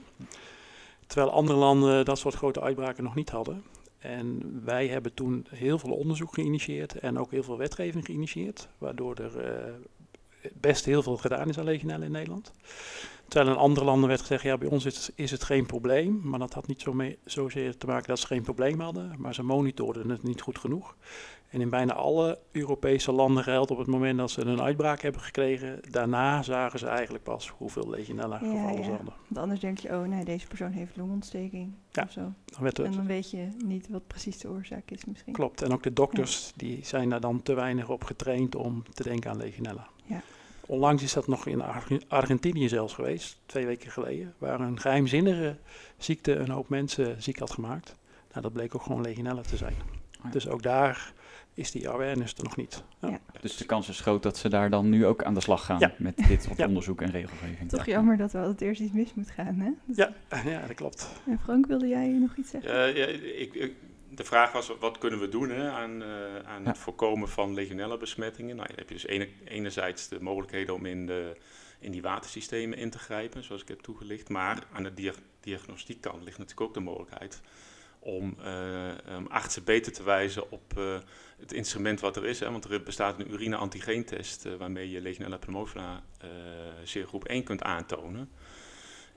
Terwijl 1.06 1.32
andere 1.32 1.58
landen 1.58 2.04
dat 2.04 2.18
soort 2.18 2.34
grote 2.34 2.60
uitbraken 2.60 3.04
nog 3.04 3.14
niet 3.14 3.30
hadden. 3.30 3.64
En 3.98 4.60
wij 4.64 4.88
hebben 4.88 5.14
toen 5.14 5.46
heel 5.50 5.78
veel 5.78 5.92
onderzoek 5.92 6.34
geïnitieerd 6.34 6.98
en 6.98 7.18
ook 7.18 7.30
heel 7.30 7.42
veel 7.42 7.58
wetgeving 7.58 8.04
geïnitieerd. 8.04 8.68
Waardoor 8.78 9.14
er 9.14 9.44
uh, 9.44 9.74
best 10.54 10.84
heel 10.84 11.02
veel 11.02 11.16
gedaan 11.16 11.48
is 11.48 11.58
aan 11.58 11.64
legionella 11.64 12.04
in 12.04 12.10
Nederland. 12.12 12.52
Terwijl 13.28 13.54
in 13.54 13.60
andere 13.60 13.86
landen 13.86 14.08
werd 14.08 14.20
gezegd, 14.20 14.42
ja, 14.42 14.58
bij 14.58 14.68
ons 14.68 14.84
is, 14.84 15.10
is 15.14 15.30
het 15.30 15.42
geen 15.44 15.66
probleem. 15.66 16.20
Maar 16.24 16.38
dat 16.38 16.52
had 16.54 16.66
niet 16.66 16.80
zo 16.80 16.92
mee, 16.92 17.18
zozeer 17.24 17.76
te 17.76 17.86
maken 17.86 18.08
dat 18.08 18.18
ze 18.18 18.26
geen 18.26 18.42
probleem 18.42 18.80
hadden, 18.80 19.14
maar 19.18 19.34
ze 19.34 19.42
monitorden 19.42 20.08
het 20.08 20.22
niet 20.22 20.40
goed 20.40 20.58
genoeg. 20.58 20.96
En 21.50 21.60
in 21.60 21.70
bijna 21.70 21.92
alle 21.92 22.38
Europese 22.52 23.12
landen 23.12 23.42
geldt 23.42 23.70
op 23.70 23.78
het 23.78 23.86
moment 23.86 24.18
dat 24.18 24.30
ze 24.30 24.44
een 24.44 24.60
uitbraak 24.60 25.00
hebben 25.00 25.20
gekregen, 25.20 25.80
daarna 25.90 26.42
zagen 26.42 26.78
ze 26.78 26.86
eigenlijk 26.86 27.24
pas 27.24 27.48
hoeveel 27.48 27.90
legionella 27.90 28.38
gevallen 28.38 28.76
ja. 28.76 28.82
ze 28.82 28.90
hadden. 28.90 29.12
Want 29.28 29.38
anders 29.38 29.60
denk 29.60 29.78
je, 29.78 29.88
oh 29.88 30.02
nee, 30.02 30.24
deze 30.24 30.46
persoon 30.46 30.70
heeft 30.70 30.96
longontsteking 30.96 31.72
Ja. 31.90 32.02
of 32.02 32.10
zo. 32.12 32.20
Dan 32.44 32.62
werd 32.62 32.76
het, 32.76 32.86
En 32.86 32.92
dan 32.92 33.06
weet 33.06 33.30
je 33.30 33.48
niet 33.64 33.88
wat 33.88 34.06
precies 34.06 34.38
de 34.38 34.48
oorzaak 34.48 34.90
is 34.90 35.04
misschien. 35.04 35.32
klopt. 35.32 35.62
En 35.62 35.72
ook 35.72 35.82
de 35.82 35.92
dokters 35.92 36.52
die 36.56 36.84
zijn 36.84 37.08
daar 37.08 37.20
dan 37.20 37.42
te 37.42 37.54
weinig 37.54 37.88
op 37.88 38.04
getraind 38.04 38.54
om 38.54 38.82
te 38.94 39.02
denken 39.02 39.30
aan 39.30 39.36
legionella. 39.36 39.86
Ja. 40.04 40.23
Onlangs 40.66 41.02
is 41.02 41.12
dat 41.12 41.26
nog 41.26 41.46
in 41.46 41.62
Arge- 41.62 42.00
Argentinië 42.08 42.68
zelfs 42.68 42.94
geweest, 42.94 43.37
twee 43.46 43.66
weken 43.66 43.90
geleden, 43.90 44.34
waar 44.38 44.61
een 44.61 44.80
geheimzinnige 44.80 45.56
ziekte 45.99 46.34
een 46.34 46.50
hoop 46.50 46.68
mensen 46.68 47.23
ziek 47.23 47.38
had 47.38 47.50
gemaakt. 47.50 47.96
Nou, 48.30 48.42
dat 48.42 48.52
bleek 48.52 48.75
ook 48.75 48.82
gewoon 48.82 49.00
legionella 49.02 49.40
te 49.42 49.56
zijn. 49.56 49.75
Ja. 50.23 50.30
Dus 50.30 50.49
ook 50.49 50.62
daar 50.62 51.12
is 51.54 51.70
die 51.70 51.88
awareness 51.90 52.34
er 52.34 52.44
nog 52.44 52.56
niet. 52.56 52.82
Ja. 53.00 53.08
Ja. 53.08 53.20
Dus 53.40 53.56
de 53.56 53.64
kans 53.64 53.88
is 53.88 54.00
groot 54.00 54.23
dat 54.23 54.37
ze 54.37 54.49
daar 54.49 54.70
dan 54.70 54.88
nu 54.88 55.06
ook 55.06 55.23
aan 55.25 55.34
de 55.34 55.40
slag 55.40 55.64
gaan 55.64 55.78
Ja. 55.78 55.94
met 55.99 56.16
dit 56.28 56.49
onderzoek 56.66 57.00
en 57.02 57.11
regelgeving. 57.11 57.68
Toch 57.68 57.87
Ja. 57.87 57.92
jammer 57.92 58.16
dat 58.16 58.32
er 58.32 58.40
altijd 58.40 58.61
eerst 58.61 58.80
iets 58.80 58.92
mis 58.92 59.14
moet 59.14 59.30
gaan, 59.30 59.54
hè? 59.58 59.70
Dat- 59.84 59.96
Ja, 60.30 60.40
ja, 60.50 60.66
dat 60.66 60.76
klopt. 60.76 61.08
En 61.26 61.38
Frank, 61.42 61.66
wilde 61.66 61.87
jij 61.88 62.08
nog 62.08 62.37
iets 62.37 62.50
zeggen? 62.50 63.40
Ik, 63.40 63.54
ik- 63.54 63.73
de 64.14 64.25
vraag 64.25 64.52
was, 64.52 64.73
wat 64.80 64.99
kunnen 64.99 65.21
we 65.21 65.28
doen 65.28 65.50
hè, 65.50 65.71
aan, 65.71 66.02
eh, 66.02 66.09
aan 66.44 66.62
Ja. 66.62 66.68
het 66.68 66.78
voorkomen 66.78 67.28
van 67.28 67.54
legionella 67.54 67.97
besmettingen? 67.97 68.56
Nou, 68.56 68.68
dan 68.68 68.76
heb 68.78 68.88
je 68.88 68.94
dus 68.94 69.06
ene- 69.06 69.28
enerzijds 69.44 70.09
de 70.09 70.21
mogelijkheden 70.23 70.75
om 70.75 70.87
in, 70.87 71.06
de, 71.06 71.37
in 71.78 71.90
die 71.90 72.02
watersystemen 72.02 72.78
in 72.78 72.90
te 72.90 72.99
grijpen, 72.99 73.44
zoals 73.44 73.62
ik 73.62 73.68
heb 73.68 73.80
toegelicht. 73.80 74.28
Maar 74.28 74.66
aan 74.73 74.83
de 74.83 74.94
dia- 74.94 75.12
diagnostiekkant 75.40 76.23
ligt 76.25 76.38
natuurlijk 76.38 76.66
ook 76.68 76.75
de 76.75 76.80
mogelijkheid 76.80 77.40
om 77.99 78.37
um, 79.09 79.26
artsen 79.26 79.64
beter 79.64 79.92
te 79.92 80.02
wijzen 80.02 80.50
op 80.50 80.78
eh, 80.78 80.99
het 81.38 81.52
instrument 81.52 82.00
wat 82.00 82.16
er 82.16 82.25
is. 82.26 82.40
Hè, 82.40 82.50
want 82.50 82.64
er 82.64 82.83
bestaat 82.83 83.18
een 83.21 83.33
urine-antigeentest 83.33 84.44
waarmee 84.59 84.90
je 84.90 85.00
Legionella 85.00 85.37
pneumophila 85.37 86.02
eh 86.18 86.28
sergroep 86.85 87.25
1 87.25 87.42
kunt 87.44 87.62
aantonen. 87.62 88.30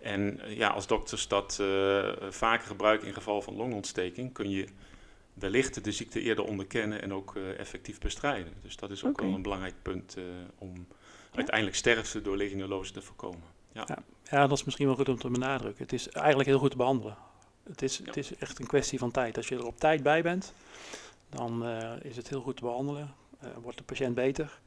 En 0.07 0.39
eh, 0.41 0.57
ja, 0.57 0.69
als 0.69 0.87
dokters 0.87 1.27
dat 1.27 1.57
eh, 1.61 2.09
vaker 2.29 2.67
gebruiken 2.67 3.07
in 3.07 3.13
geval 3.13 3.41
van 3.41 3.55
longontsteking, 3.55 4.33
kun 4.33 4.49
je 4.49 4.67
wellicht 5.33 5.83
de 5.83 5.91
ziekte 5.91 6.21
eerder 6.21 6.45
onderkennen 6.45 7.01
en 7.01 7.13
ook 7.13 7.35
eh, 7.35 7.59
effectief 7.59 7.99
bestrijden. 7.99 8.53
Dus 8.61 8.75
dat 8.75 8.91
is 8.91 9.05
ook 9.05 9.21
wel 9.21 9.33
een 9.33 9.41
belangrijk 9.41 9.75
punt 9.81 10.15
eh, 10.17 10.23
om 10.57 10.87
uiteindelijk 11.35 11.75
sterfte 11.77 12.21
door 12.21 12.37
legionellose 12.37 12.93
te 12.93 13.01
voorkomen. 13.01 13.41
Ja. 13.71 13.83
Ja. 13.87 13.97
Ja, 14.31 14.47
dat 14.47 14.57
is 14.57 14.63
misschien 14.63 14.85
wel 14.87 14.95
goed 14.95 15.09
om 15.09 15.17
te 15.17 15.29
benadrukken. 15.29 15.83
Het 15.83 15.93
is 15.93 16.09
eigenlijk 16.09 16.49
heel 16.49 16.59
goed 16.59 16.71
te 16.71 16.77
behandelen. 16.77 17.17
Het 17.63 17.81
is, 17.81 17.97
Ja. 17.97 18.03
het 18.05 18.17
is 18.17 18.35
echt 18.35 18.59
een 18.59 18.67
kwestie 18.67 18.99
van 18.99 19.11
tijd. 19.11 19.37
Als 19.37 19.47
je 19.47 19.55
er 19.55 19.65
op 19.65 19.79
tijd 19.79 20.03
bij 20.03 20.21
bent, 20.21 20.53
dan 21.29 21.65
eh, 21.65 21.91
is 22.01 22.15
het 22.15 22.29
heel 22.29 22.41
goed 22.41 22.55
te 22.55 22.61
behandelen. 22.63 23.13
Eh, 23.39 23.49
wordt 23.61 23.77
de 23.77 23.83
patiënt 23.83 24.15
beter. 24.15 24.59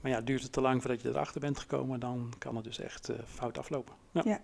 Maar 0.00 0.10
ja, 0.10 0.20
duurt 0.20 0.42
het 0.42 0.52
te 0.52 0.60
lang 0.60 0.82
voordat 0.82 1.02
je 1.02 1.08
erachter 1.08 1.40
bent 1.40 1.58
gekomen, 1.58 2.00
dan 2.00 2.32
kan 2.38 2.56
het 2.56 2.64
dus 2.64 2.78
echt 2.78 3.08
eh, 3.08 3.16
fout 3.26 3.58
aflopen. 3.58 3.94
Ja. 4.10 4.40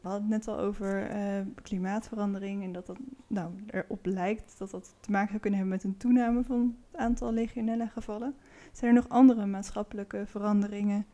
We 0.00 0.08
hadden 0.08 0.30
het 0.30 0.46
net 0.46 0.48
al 0.48 0.62
over 0.62 1.06
eh, 1.06 1.40
klimaatverandering 1.62 2.62
en 2.62 2.72
dat 2.72 2.86
dat 2.86 2.98
nou, 3.26 3.52
erop 3.66 4.06
lijkt 4.06 4.58
dat 4.58 4.70
dat 4.70 4.94
te 5.00 5.10
maken 5.10 5.28
zou 5.28 5.40
kunnen 5.40 5.58
hebben 5.58 5.76
met 5.76 5.84
een 5.84 5.96
toename 5.96 6.44
van 6.44 6.76
het 6.90 7.00
aantal 7.00 7.32
legionella 7.32 7.86
gevallen. 7.86 8.34
Zijn 8.72 8.90
er 8.90 9.02
nog 9.02 9.08
andere 9.08 9.46
maatschappelijke 9.46 10.24
veranderingen 10.26 11.06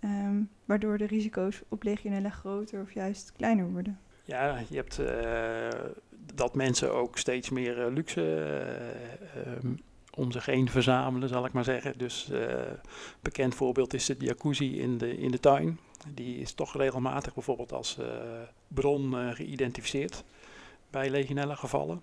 ehm, 0.00 0.42
waardoor 0.64 0.98
de 0.98 1.06
risico's 1.06 1.62
op 1.68 1.82
legionella 1.82 2.30
groter 2.30 2.80
of 2.80 2.92
juist 2.92 3.32
kleiner 3.32 3.70
worden? 3.70 3.98
Ja, 4.24 4.58
je 4.68 4.76
hebt 4.76 4.98
eh, 4.98 5.80
dat 6.34 6.54
mensen 6.54 6.94
ook 6.94 7.18
steeds 7.18 7.50
meer 7.50 7.86
eh, 7.86 7.92
luxe 7.92 8.22
ehm, 9.34 9.74
om 10.16 10.32
zich 10.32 10.46
heen 10.46 10.70
verzamelen, 10.70 11.28
zal 11.28 11.44
ik 11.44 11.52
maar 11.52 11.64
zeggen. 11.64 11.98
Dus 11.98 12.30
eh 12.30 12.54
bekend 13.20 13.54
voorbeeld 13.54 13.94
is 13.94 14.06
de 14.06 14.16
jacuzzi 14.18 14.80
in 14.80 14.98
de, 14.98 15.18
in 15.18 15.30
de 15.30 15.40
tuin. 15.40 15.78
Die 16.14 16.38
is 16.38 16.52
toch 16.52 16.76
regelmatig 16.76 17.34
bijvoorbeeld 17.34 17.72
als 17.72 17.98
eh, 17.98 18.06
bron 18.68 19.18
eh, 19.18 19.30
geïdentificeerd 19.30 20.24
bij 20.90 21.10
legionella 21.10 21.54
gevallen. 21.54 22.02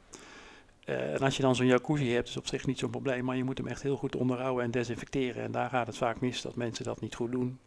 En 0.86 1.20
als 1.20 1.36
je 1.38 1.44
dan 1.44 1.56
zo'n 1.56 1.66
jacuzzi 1.66 2.10
hebt, 2.10 2.28
is 2.28 2.38
op 2.38 2.48
zich 2.48 2.66
niet 2.66 2.80
zo'n 2.80 2.90
probleem, 2.90 3.26
maar 3.26 3.38
je 3.38 3.44
moet 3.44 3.58
hem 3.58 3.68
echt 3.68 3.82
heel 3.82 3.96
goed 3.96 4.16
onderhouden 4.16 4.64
en 4.64 4.72
desinfecteren. 4.72 5.44
En 5.44 5.52
daar 5.52 5.70
gaat 5.70 5.88
het 5.88 5.98
vaak 5.98 6.20
mis 6.22 6.42
dat 6.42 6.56
mensen 6.56 6.86
dat 6.86 7.02
niet 7.02 7.16
goed 7.16 7.32
doen. 7.32 7.60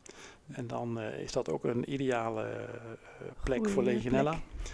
En 0.53 0.67
dan 0.67 1.01
is 1.01 1.33
dat 1.33 1.51
ook 1.51 1.65
een 1.65 1.93
ideale 1.93 2.69
plek 3.45 3.69
voor 3.69 3.83
legionella. 3.83 4.31
plek. 4.31 4.71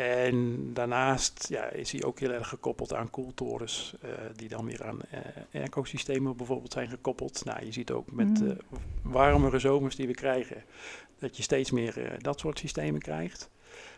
En 0.00 0.70
daarnaast 0.74 1.46
ja, 1.48 1.64
is 1.70 1.92
hij 1.92 2.04
ook 2.04 2.18
heel 2.20 2.30
erg 2.30 2.48
gekoppeld 2.48 2.94
aan 2.94 3.10
koeltorens, 3.10 3.94
eh, 4.02 4.10
die 4.36 4.48
dan 4.48 4.66
weer 4.66 4.84
aan 4.84 4.98
eh 5.10 5.20
airco-systemen 5.60 6.36
bijvoorbeeld 6.36 6.72
zijn 6.72 6.88
gekoppeld. 6.88 7.44
Nou, 7.44 7.64
je 7.64 7.72
ziet 7.72 7.90
ook 7.90 8.12
met 8.12 8.26
Mm. 8.28 8.34
de 8.34 8.56
warmere 9.02 9.58
zomers 9.58 9.96
die 9.96 10.06
we 10.06 10.14
krijgen, 10.14 10.64
dat 11.18 11.36
je 11.36 11.42
steeds 11.42 11.70
meer 11.70 12.04
eh, 12.04 12.18
dat 12.18 12.38
soort 12.38 12.58
systemen 12.58 13.00
krijgt. 13.00 13.50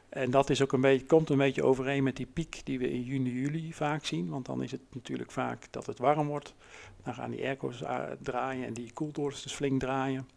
En 0.09 0.31
dat 0.31 0.51
is 0.51 0.63
ook 0.63 0.73
een 0.73 0.81
beetje, 0.81 1.07
komt 1.07 1.31
een 1.31 1.37
beetje 1.37 1.65
overeen 1.65 2.03
met 2.03 2.17
die 2.17 2.27
piek 2.27 2.61
die 2.65 2.79
we 2.79 2.91
in 2.91 3.03
juni, 3.03 3.33
juli 3.41 3.73
vaak 3.73 4.05
zien. 4.05 4.29
Want 4.29 4.47
dan 4.47 4.63
is 4.63 4.71
het 4.71 4.81
natuurlijk 4.93 5.31
vaak 5.31 5.67
dat 5.71 5.87
het 5.87 5.99
warm 5.99 6.27
wordt. 6.27 6.55
Dan 7.05 7.15
gaan 7.15 7.31
die 7.31 7.45
airco's 7.45 7.83
draaien 8.23 8.67
en 8.67 8.73
die 8.73 8.93
koeltorens 8.93 9.43
dus 9.43 9.55
flink 9.55 9.81
draaien. 9.81 10.29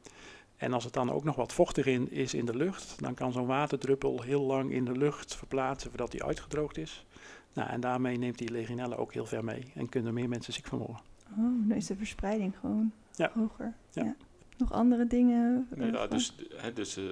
En 0.57 0.73
als 0.73 0.83
het 0.83 0.93
dan 0.93 1.11
ook 1.11 1.23
nog 1.23 1.35
wat 1.35 1.53
vochtig 1.53 1.85
in, 1.85 2.11
is 2.11 2.33
in 2.33 2.45
de 2.45 2.55
lucht, 2.55 2.95
dan 3.01 3.13
kan 3.13 3.31
zo'n 3.31 3.45
waterdruppel 3.45 4.21
heel 4.21 4.41
lang 4.41 4.71
in 4.71 4.85
de 4.85 4.91
lucht 4.97 5.35
verplaatsen 5.35 5.89
voordat 5.89 6.11
die 6.11 6.23
uitgedroogd 6.23 6.77
is. 6.77 7.05
Nou, 7.53 7.69
en 7.69 7.79
daarmee 7.81 8.17
neemt 8.17 8.37
die 8.37 8.51
legionella 8.51 8.95
ook 8.95 9.13
heel 9.13 9.25
ver 9.25 9.43
mee 9.43 9.63
en 9.75 9.89
kunnen 9.89 10.09
er 10.09 10.19
meer 10.19 10.29
mensen 10.29 10.53
ziek 10.53 10.65
van 10.67 10.77
worden. 10.77 11.01
Oh, 11.37 11.67
dan 11.67 11.77
is 11.77 11.85
de 11.85 11.95
verspreiding 11.95 12.53
gewoon 12.59 12.91
Ja. 13.15 13.31
hoger. 13.33 13.73
Ja. 13.91 14.15
Nog 14.57 14.71
andere 14.71 15.07
dingen? 15.07 15.67
eh, 15.77 15.91
Ja, 15.91 16.07
dus 16.07 16.35
hè, 16.55 16.73
dus, 16.73 16.97
eh, 16.97 17.03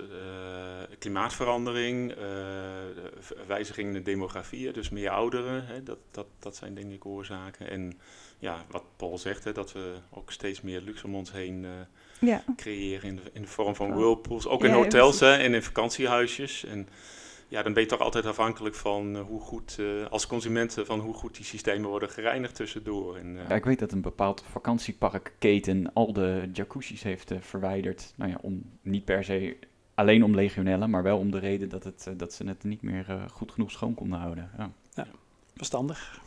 klimaatverandering, 0.99 2.11
eh, 2.11 2.17
de 2.17 3.11
v- 3.19 3.31
wijziging 3.47 3.87
in 3.87 3.93
de 3.93 4.01
demografie, 4.01 4.71
dus 4.71 4.89
meer 4.89 5.09
ouderen, 5.09 5.65
hè, 5.67 5.83
dat, 5.83 5.97
dat, 6.11 6.25
dat 6.39 6.55
zijn 6.55 6.73
denk 6.75 6.91
ik 6.91 7.05
oorzaken. 7.05 7.69
En 7.69 7.99
ja, 8.39 8.57
wat 8.69 8.83
Paul 8.95 9.17
zegt, 9.17 9.43
hè, 9.43 9.51
dat 9.51 9.71
we 9.73 9.95
ook 10.09 10.31
steeds 10.31 10.61
meer 10.61 10.81
luxe 10.81 11.05
om 11.07 11.15
ons 11.15 11.31
heen 11.31 11.65
eh, 11.65 11.71
ja. 12.25 12.43
creëren 12.55 13.09
in 13.09 13.15
de, 13.15 13.21
in 13.33 13.41
de 13.41 13.47
vorm 13.47 13.75
van 13.75 13.93
whirlpools, 13.93 14.47
ook 14.47 14.61
Ja, 14.61 14.67
in 14.67 14.73
ja, 14.73 14.77
hotels 14.77 15.19
hè, 15.19 15.35
en 15.35 15.53
in 15.53 15.63
vakantiehuisjes. 15.63 16.65
En 16.65 16.87
ja, 17.47 17.63
dan 17.63 17.73
ben 17.73 17.83
je 17.83 17.89
toch 17.89 17.99
altijd 17.99 18.25
afhankelijk 18.25 18.75
van 18.75 19.15
eh, 19.15 19.21
hoe 19.21 19.39
goed, 19.39 19.77
eh, 19.79 19.85
als 20.09 20.27
consument, 20.27 20.77
eh, 20.77 20.85
van 20.85 20.99
hoe 20.99 21.13
goed 21.13 21.35
die 21.35 21.45
systemen 21.45 21.89
worden 21.89 22.09
gereinigd 22.09 22.55
tussendoor. 22.55 23.17
En, 23.17 23.37
eh, 23.39 23.49
Ja, 23.49 23.55
ik 23.55 23.65
weet 23.65 23.79
dat 23.79 23.91
een 23.91 24.01
bepaald 24.01 24.43
vakantieparkketen 24.51 25.93
al 25.93 26.13
de 26.13 26.49
jacuzzis 26.53 27.03
heeft 27.03 27.31
verwijderd. 27.39 28.13
Nou 28.15 28.31
ja, 28.31 28.37
om, 28.41 28.63
niet 28.81 29.05
per 29.05 29.23
se 29.23 29.57
alleen 29.95 30.23
om 30.23 30.35
legionella, 30.35 30.87
maar 30.87 31.03
wel 31.03 31.17
om 31.17 31.31
de 31.31 31.39
reden 31.39 31.69
dat, 31.69 31.83
het, 31.83 32.09
dat 32.17 32.33
ze 32.33 32.47
het 32.47 32.63
niet 32.63 32.81
meer 32.81 33.05
goed 33.31 33.51
genoeg 33.51 33.71
schoon 33.71 33.93
konden 33.93 34.19
houden. 34.19 34.49
Ja. 34.57 34.71
Verstandig. 35.55 36.21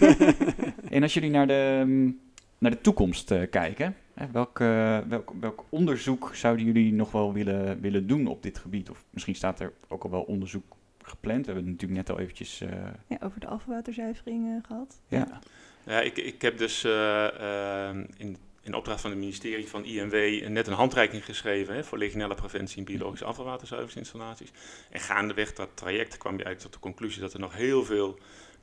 En 0.90 1.02
als 1.02 1.14
jullie 1.14 1.30
naar 1.30 1.46
de, 1.46 1.82
mm, 1.86 2.20
naar 2.58 2.70
de 2.70 2.80
toekomst 2.80 3.30
eh, 3.30 3.50
kijken, 3.50 3.96
welk, 4.32 4.60
eh, 4.60 4.98
welk, 4.98 5.32
welk 5.40 5.64
onderzoek 5.68 6.30
zouden 6.34 6.64
jullie 6.64 6.92
nog 6.92 7.12
wel 7.12 7.32
willen, 7.32 7.80
willen 7.80 8.06
doen 8.06 8.26
op 8.26 8.42
dit 8.42 8.58
gebied? 8.58 8.90
Of 8.90 9.04
misschien 9.10 9.34
staat 9.34 9.60
er 9.60 9.72
ook 9.88 10.04
al 10.04 10.10
wel 10.10 10.22
onderzoek 10.22 10.76
gepland. 11.02 11.46
We 11.46 11.52
hebben 11.52 11.70
het 11.70 11.80
natuurlijk 11.80 12.08
net 12.08 12.16
al 12.16 12.22
eventjes... 12.22 12.60
eh, 12.60 12.68
ja, 13.06 13.18
over 13.22 13.40
de 13.40 13.46
afvalwaterzuivering 13.46 14.46
eh, 14.56 14.66
gehad. 14.66 15.00
ja. 15.08 15.40
Ja, 15.86 16.00
ik, 16.00 16.16
ik 16.16 16.42
heb 16.42 16.58
dus 16.58 16.84
eh, 16.84 17.88
eh, 17.88 17.96
in, 18.16 18.36
in 18.62 18.74
opdracht 18.74 19.00
van 19.00 19.10
het 19.10 19.18
ministerie 19.18 19.68
van 19.68 19.84
INW 19.84 20.48
net 20.48 20.66
een 20.66 20.72
handreiking 20.72 21.24
geschreven 21.24 21.74
hè, 21.74 21.84
voor 21.84 21.98
legionella 21.98 22.34
preventie 22.34 22.78
in 22.78 22.84
biologische 22.84 23.24
afvalwaterzuiveringsinstallaties. 23.24 24.52
En 24.90 25.00
gaandeweg 25.00 25.52
dat 25.52 25.68
traject 25.74 26.16
kwam 26.16 26.36
je 26.36 26.44
eigenlijk 26.44 26.72
tot 26.72 26.82
de 26.82 26.88
conclusie 26.88 27.20
dat 27.20 27.32
er 27.32 27.40
nog 27.40 27.54
heel 27.54 27.84
veel 27.84 28.18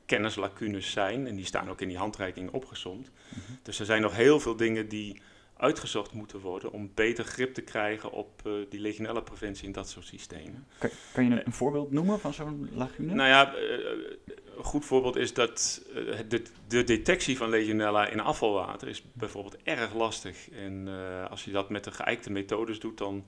kennislacunes 0.06 0.90
zijn. 0.90 1.26
En 1.26 1.36
die 1.36 1.44
staan 1.44 1.70
ook 1.70 1.80
in 1.80 1.88
die 1.88 1.98
handreiking 1.98 2.50
opgesomd. 2.50 3.10
Mhm. 3.28 3.40
Dus 3.62 3.78
er 3.78 3.86
zijn 3.86 4.02
nog 4.02 4.16
heel 4.16 4.40
veel 4.40 4.56
dingen 4.56 4.88
die 4.88 5.20
uitgezocht 5.58 6.12
moeten 6.12 6.40
worden 6.40 6.72
om 6.72 6.90
beter 6.94 7.24
grip 7.24 7.54
te 7.54 7.60
krijgen 7.60 8.10
op 8.12 8.42
uh, 8.46 8.52
die 8.68 8.80
legionella-preventie 8.80 9.66
in 9.66 9.72
dat 9.72 9.88
soort 9.88 10.06
systemen. 10.06 10.66
Kan, 10.78 10.90
kan 11.12 11.24
je 11.24 11.30
een, 11.30 11.46
een, 11.46 11.52
voorbeeld 11.52 11.90
noemen 11.90 12.20
van 12.20 12.34
zo'n 12.34 12.70
lagune? 12.72 13.14
Nou 13.14 13.28
ja, 13.28 13.54
een 14.56 14.64
goed 14.64 14.84
voorbeeld 14.84 15.16
is 15.16 15.34
dat 15.34 15.82
de, 16.28 16.42
de, 16.68 16.84
detectie 16.84 17.36
van 17.36 17.48
legionella 17.48 18.08
in 18.08 18.20
afvalwater 18.20 18.88
is 18.88 19.02
bijvoorbeeld 19.12 19.56
erg 19.62 19.94
lastig. 19.94 20.50
En 20.50 20.88
als 21.30 21.44
je 21.44 21.50
dat 21.50 21.70
met 21.70 21.84
de 21.84 21.90
geëikte 21.90 22.32
methodes 22.32 22.80
doet, 22.80 22.98
dan, 22.98 23.24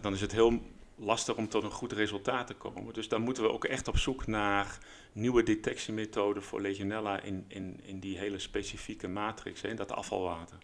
dan 0.00 0.12
is 0.12 0.20
het 0.20 0.32
heel 0.32 0.60
lastig 0.98 1.36
om 1.36 1.48
tot 1.48 1.62
een 1.62 1.70
goed 1.70 1.92
resultaat 1.92 2.46
te 2.46 2.54
komen. 2.54 2.94
Dus 2.94 3.08
dan 3.08 3.22
moeten 3.22 3.42
we 3.42 3.52
ook 3.52 3.64
echt 3.64 3.88
op 3.88 3.98
zoek 3.98 4.26
naar 4.26 4.78
nieuwe 5.12 5.42
detectiemethoden 5.42 6.42
voor 6.42 6.60
Legionella 6.60 7.20
in, 7.20 7.44
in, 7.48 7.80
in 7.82 8.00
die 8.00 8.18
hele 8.18 8.38
specifieke 8.38 9.08
matrix, 9.08 9.60
hè, 9.60 9.68
in 9.68 9.76
dat 9.76 9.92
afvalwater. 9.92 10.58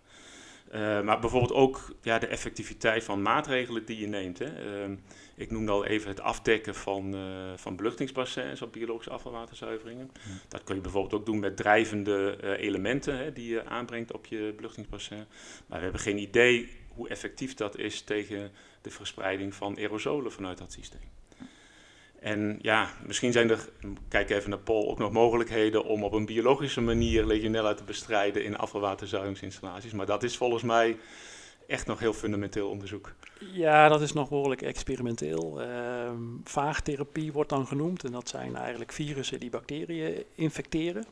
Uh, 0.74 1.02
maar 1.02 1.20
bijvoorbeeld 1.20 1.52
ook 1.52 1.94
ja, 2.02 2.18
de 2.18 2.26
effectiviteit 2.26 3.04
van 3.04 3.22
maatregelen 3.22 3.84
die 3.84 3.98
je 3.98 4.06
neemt. 4.06 4.38
Hè. 4.38 4.84
Uh, 4.86 4.96
ik 5.36 5.50
noemde 5.50 5.72
al 5.72 5.84
even 5.84 6.08
het 6.08 6.20
afdekken 6.20 6.74
van, 6.74 7.14
uh, 7.14 7.22
van 7.56 7.76
beluchtingsbassins 7.76 8.62
op 8.62 8.72
biologische 8.72 9.10
afvalwaterzuiveringen. 9.10 10.10
Dat 10.48 10.64
kun 10.64 10.74
je 10.74 10.80
bijvoorbeeld 10.80 11.14
ook 11.14 11.26
doen 11.26 11.38
met 11.38 11.56
drijvende 11.56 12.36
elementen 12.58 13.16
hè, 13.16 13.32
die 13.32 13.48
je 13.48 13.64
aanbrengt 13.64 14.12
op 14.12 14.26
je 14.26 14.52
beluchtingsbassin. 14.56 15.24
Maar 15.66 15.78
we 15.78 15.84
hebben 15.84 16.00
geen 16.00 16.18
idee 16.18 16.68
hoe 16.94 17.08
effectief 17.08 17.54
dat 17.54 17.78
is 17.78 18.02
tegen 18.02 18.50
de 18.82 18.90
verspreiding 18.90 19.54
van 19.54 19.76
aerosolen 19.76 20.32
vanuit 20.32 20.58
dat 20.58 20.72
systeem. 20.72 21.12
En 22.20 22.58
ja, 22.62 22.88
misschien 23.06 23.32
zijn 23.32 23.50
er, 23.50 23.68
kijk 24.08 24.30
even 24.30 24.50
naar 24.50 24.58
Paul, 24.58 24.90
ook 24.90 24.98
nog 24.98 25.12
mogelijkheden 25.12 25.84
om 25.84 26.04
op 26.04 26.12
een 26.12 26.26
biologische 26.26 26.80
manier 26.80 27.26
Legionella 27.26 27.74
te 27.74 27.84
bestrijden 27.84 28.44
in 28.44 28.56
afvalwaterzuiveringsinstallaties. 28.56 29.92
Maar 29.92 30.06
dat 30.06 30.22
is 30.22 30.36
volgens 30.36 30.62
mij 30.62 30.96
echt 31.66 31.86
nog 31.86 31.98
heel 31.98 32.12
fundamenteel 32.12 32.68
onderzoek. 32.68 33.12
Ja, 33.52 33.88
dat 33.88 34.00
is 34.00 34.12
nog 34.12 34.28
behoorlijk 34.28 34.62
experimenteel. 34.62 35.62
Uh, 35.62 36.10
vaagtherapie 36.44 37.32
wordt 37.32 37.50
dan 37.50 37.66
genoemd. 37.66 38.04
En 38.04 38.12
dat 38.12 38.28
zijn 38.28 38.56
eigenlijk 38.56 38.92
virussen 38.92 39.40
die 39.40 39.50
bacteriën 39.50 40.24
infecteren. 40.34 41.04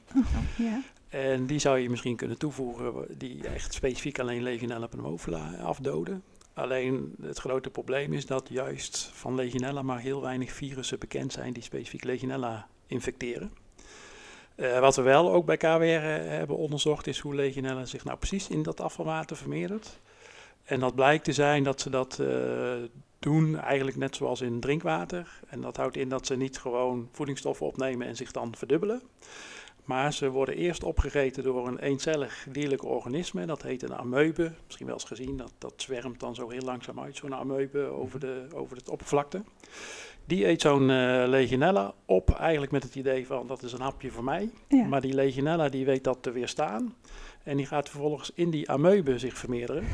Ja. 0.57 0.83
En 1.13 1.47
die 1.47 1.59
zou 1.59 1.79
je 1.79 1.91
misschien 1.91 2.17
kunnen 2.17 2.39
toevoegen 2.39 3.05
die 3.19 3.49
echt 3.49 3.75
specifiek 3.75 4.19
alleen 4.19 4.43
Legionella 4.43 4.87
pneumophila 4.87 5.57
afdoden. 5.63 6.23
Alleen 6.55 7.15
het 7.23 7.39
grote 7.39 7.71
probleem 7.71 8.13
is 8.13 8.27
dat 8.27 8.49
juist 8.49 9.11
van 9.13 9.35
Legionella 9.35 9.83
maar 9.83 9.99
heel 9.99 10.21
weinig 10.21 10.53
virussen 10.53 10.99
bekend 10.99 11.33
zijn 11.33 11.53
die 11.53 11.63
specifiek 11.63 12.05
Legionella 12.05 12.67
infecteren. 12.87 13.53
Uh, 14.57 14.79
wat 14.79 14.97
we 14.97 15.03
wel 15.03 15.33
ook 15.33 15.47
bij 15.47 15.57
KWR 15.57 15.83
uh, 15.83 16.01
hebben 16.29 16.57
onderzocht 16.57 17.07
is 17.07 17.19
hoe 17.19 17.35
Legionella 17.35 17.85
zich 17.85 18.05
nou 18.05 18.19
precies 18.19 18.49
in 18.49 18.63
dat 18.63 18.81
afvalwater 18.81 19.37
vermeerdert. 19.37 20.01
En 20.65 20.81
dat 20.81 20.95
blijkt 20.95 21.25
te 21.25 21.33
zijn 21.33 21.63
dat 21.63 21.81
ze 21.81 21.91
dat 21.91 22.19
uh, 22.21 22.73
doen 23.19 23.59
eigenlijk 23.59 23.97
net 23.97 24.17
zoals 24.17 24.41
in 24.41 24.61
drinkwater. 24.61 25.41
En 25.49 25.61
dat 25.61 25.77
houdt 25.77 25.97
in 25.97 26.09
dat 26.09 26.27
ze 26.27 26.37
niet 26.37 26.59
gewoon 26.59 27.09
voedingsstoffen 27.13 27.67
opnemen 27.67 28.07
en 28.07 28.17
zich 28.17 28.31
dan 28.31 28.55
verdubbelen. 28.57 29.03
Maar 29.85 30.13
ze 30.13 30.31
worden 30.31 30.57
eerst 30.57 30.85
opgegeten 30.85 31.43
door 31.43 31.69
een 31.69 31.79
eencellig 31.79 32.47
dierlijk 32.51 32.85
organisme. 32.85 33.47
Dat 33.47 33.63
heet 33.63 33.83
een 33.83 33.95
amoebe. 33.95 34.53
Misschien 34.67 34.87
wel 34.87 34.95
eens 34.95 35.05
gezien, 35.05 35.37
dat, 35.37 35.53
dat 35.59 35.73
zwermt 35.77 36.21
dan 36.21 36.35
zo 36.35 36.49
heel 36.49 36.63
langzaam 36.63 37.01
uit, 37.01 37.17
zo'n 37.17 37.35
amoebe 37.35 37.81
over, 37.81 38.21
de, 38.21 38.47
over 38.55 38.77
het 38.77 38.89
oppervlakte. 38.89 39.43
Die 40.25 40.47
eet 40.47 40.61
zo'n 40.61 40.89
uh, 40.89 41.25
legionella 41.27 41.95
op, 42.05 42.31
eigenlijk 42.31 42.73
met 42.73 42.83
het 42.83 42.95
idee 42.95 43.27
van 43.27 43.47
dat 43.47 43.63
is 43.63 43.73
een 43.73 43.81
hapje 43.81 44.11
voor 44.11 44.25
mij. 44.25 44.51
Ja. 44.69 44.85
Maar 44.85 45.01
die 45.01 45.15
legionella 45.15 45.69
die 45.69 45.85
weet 45.85 46.05
dat 46.05 46.19
te 46.21 46.31
weerstaan. 46.31 46.95
En 47.43 47.57
die 47.57 47.67
gaat 47.67 47.89
vervolgens 47.89 48.31
in 48.35 48.51
die 48.51 48.71
amoebe 48.71 49.19
zich 49.19 49.37
vermeerderen. 49.39 49.85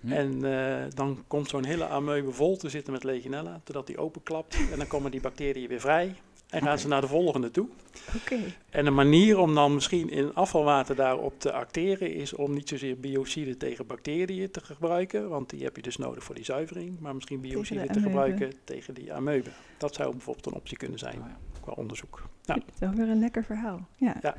Ja. 0.00 0.14
En 0.14 0.44
uh, 0.44 0.76
dan 0.94 1.24
komt 1.26 1.48
zo'n 1.48 1.64
hele 1.64 1.88
amoebe 1.88 2.30
vol 2.30 2.56
te 2.56 2.68
zitten 2.68 2.92
met 2.92 3.04
legionella, 3.04 3.60
totdat 3.64 3.86
die 3.86 3.98
openklapt. 3.98 4.56
En 4.72 4.78
dan 4.78 4.86
komen 4.86 5.10
die 5.10 5.20
bacteriën 5.20 5.68
weer 5.68 5.80
vrij. 5.80 6.16
En 6.52 6.62
gaan 6.62 6.78
ze 6.78 6.88
naar 6.88 7.00
de 7.00 7.06
volgende 7.06 7.50
toe. 7.50 7.68
Okay. 8.16 8.54
En 8.70 8.86
een 8.86 8.94
manier 8.94 9.38
om 9.38 9.54
dan 9.54 9.74
misschien 9.74 10.10
in 10.10 10.34
afvalwater 10.34 10.96
daarop 10.96 11.40
te 11.40 11.52
acteren 11.52 12.14
is 12.14 12.34
om 12.34 12.54
niet 12.54 12.68
zozeer 12.68 13.00
biocide 13.00 13.56
tegen 13.56 13.86
bacteriën 13.86 14.50
te 14.50 14.60
gebruiken, 14.60 15.28
want 15.28 15.50
die 15.50 15.64
heb 15.64 15.76
je 15.76 15.82
dus 15.82 15.96
nodig 15.96 16.24
voor 16.24 16.34
die 16.34 16.44
zuivering, 16.44 17.00
maar 17.00 17.14
misschien 17.14 17.40
biocide 17.40 17.86
te 17.86 18.00
gebruiken 18.00 18.52
tegen 18.64 18.94
die 18.94 19.12
ameuben. 19.12 19.52
Dat 19.78 19.94
zou 19.94 20.10
bijvoorbeeld 20.10 20.46
een 20.46 20.54
optie 20.54 20.76
kunnen 20.76 20.98
zijn 20.98 21.18
oh 21.18 21.26
qua 21.62 21.72
onderzoek. 21.72 22.22
Nou. 22.44 22.60
Dat 22.60 22.74
is 22.74 22.80
wel 22.80 22.90
weer 22.90 23.08
een 23.08 23.20
lekker 23.20 23.44
verhaal. 23.44 23.86
Ja. 23.96 24.16
ja. 24.20 24.34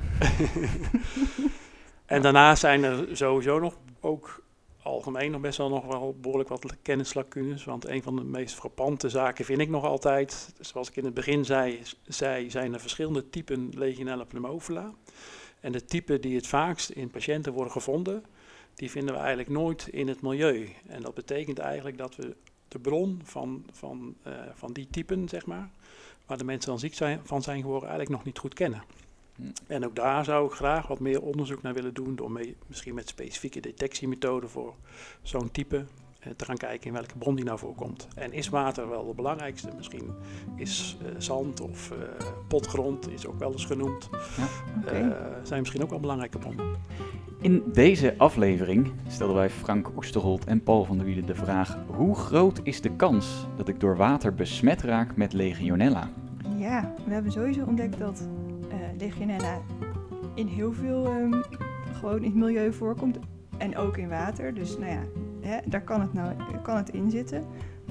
en 2.14 2.22
daarna 2.22 2.54
zijn 2.54 2.84
er 2.84 3.16
sowieso 3.16 3.58
nog 3.58 3.78
ook 4.00 4.43
algemeen 4.84 5.30
nog 5.30 5.40
best 5.40 5.58
wel 5.58 5.68
nog 5.68 5.86
wel 5.86 6.16
behoorlijk 6.20 6.48
wat 6.48 6.76
kennislacunes. 6.82 7.64
Want 7.64 7.88
een 7.88 8.02
van 8.02 8.16
de 8.16 8.24
meest 8.24 8.54
frappante 8.54 9.08
zaken 9.08 9.44
vind 9.44 9.60
ik 9.60 9.68
nog 9.68 9.84
altijd, 9.84 10.54
zoals 10.60 10.88
ik 10.88 10.96
in 10.96 11.04
het 11.04 11.14
begin 11.14 11.44
zei, 11.44 12.50
zijn 12.50 12.72
er 12.72 12.80
verschillende 12.80 13.30
typen 13.30 13.70
Legionella 13.74 14.24
pneumophila. 14.24 14.92
En 15.60 15.72
de 15.72 15.84
typen 15.84 16.20
die 16.20 16.36
het 16.36 16.46
vaakst 16.46 16.90
in 16.90 17.10
patiënten 17.10 17.52
worden 17.52 17.72
gevonden, 17.72 18.24
die 18.74 18.90
vinden 18.90 19.14
we 19.14 19.20
eigenlijk 19.20 19.50
nooit 19.50 19.88
in 19.88 20.08
het 20.08 20.22
milieu. 20.22 20.68
En 20.86 21.02
dat 21.02 21.14
betekent 21.14 21.58
eigenlijk 21.58 21.98
dat 21.98 22.16
we 22.16 22.36
de 22.68 22.78
bron 22.78 23.20
van, 23.24 23.64
van, 23.72 24.14
uh, 24.26 24.32
van 24.54 24.72
die 24.72 24.88
typen, 24.90 25.28
zeg 25.28 25.46
maar, 25.46 25.70
waar 26.26 26.38
de 26.38 26.44
mensen 26.44 26.70
dan 26.70 26.78
ziek 26.78 26.94
zijn, 26.94 27.20
van 27.24 27.42
zijn 27.42 27.60
geworden, 27.60 27.88
eigenlijk 27.88 28.18
nog 28.18 28.26
niet 28.26 28.38
goed 28.38 28.54
kennen. 28.54 28.82
En 29.66 29.84
ook 29.84 29.96
daar 29.96 30.24
zou 30.24 30.46
ik 30.46 30.52
graag 30.52 30.86
wat 30.86 31.00
meer 31.00 31.22
onderzoek 31.22 31.62
naar 31.62 31.74
willen 31.74 31.94
doen, 31.94 32.16
door 32.16 32.32
mee, 32.32 32.56
misschien 32.66 32.94
met 32.94 33.08
specifieke 33.08 33.60
detectiemethoden 33.60 34.50
voor 34.50 34.74
zo'n 35.22 35.50
type 35.50 35.84
eh, 36.24 36.32
te 36.36 36.44
gaan 36.44 36.56
kijken 36.56 36.86
in 36.86 36.92
welke 36.92 37.18
bron 37.18 37.34
die 37.34 37.44
nou 37.44 37.58
voorkomt. 37.58 38.08
En 38.14 38.32
is 38.32 38.48
water 38.48 38.88
wel 38.88 39.06
de 39.06 39.14
belangrijkste? 39.14 39.68
Misschien 39.76 40.10
is 40.56 40.96
uh, 41.02 41.08
zand 41.18 41.60
of 41.60 41.90
uh, 41.90 41.98
potgrond 42.48 43.10
is 43.10 43.26
ook 43.26 43.38
wel 43.38 43.52
eens 43.52 43.64
genoemd. 43.64 44.08
Ja, 44.36 44.48
okay. 44.80 45.02
uh, 45.02 45.16
zijn 45.42 45.60
misschien 45.60 45.82
ook 45.82 45.90
wel 45.90 46.00
belangrijke 46.00 46.38
bronnen. 46.38 46.76
In 47.40 47.62
deze 47.72 48.14
aflevering 48.18 48.92
stelden 49.08 49.36
wij 49.36 49.50
Frank 49.50 49.96
Oesterholt 49.96 50.44
en 50.44 50.62
Paul 50.62 50.84
van 50.84 50.96
der 50.96 51.06
Wielen 51.06 51.26
de 51.26 51.34
vraag: 51.34 51.78
hoe 51.86 52.14
groot 52.14 52.60
is 52.62 52.80
de 52.80 52.96
kans 52.96 53.46
dat 53.56 53.68
ik 53.68 53.80
door 53.80 53.96
water 53.96 54.34
besmet 54.34 54.82
raak 54.82 55.16
met 55.16 55.32
Legionella? 55.32 56.10
Ja, 56.56 56.94
we 57.06 57.12
hebben 57.12 57.32
sowieso 57.32 57.64
ontdekt 57.64 57.98
dat 57.98 58.28
Legionella 58.98 59.58
in 60.34 60.46
heel 60.46 60.72
veel 60.72 61.06
um, 61.06 61.42
gewoon 61.92 62.16
in 62.16 62.24
het 62.24 62.34
milieu 62.34 62.72
voorkomt. 62.72 63.18
En 63.58 63.76
ook 63.76 63.96
in 63.96 64.08
water. 64.08 64.54
Dus 64.54 64.78
nou 64.78 64.90
ja, 64.90 65.02
hè, 65.40 65.58
daar 65.66 65.82
kan 65.82 66.00
het, 66.00 66.12
nou, 66.12 66.34
kan 66.62 66.76
het 66.76 66.88
in 66.88 67.10
zitten. 67.10 67.44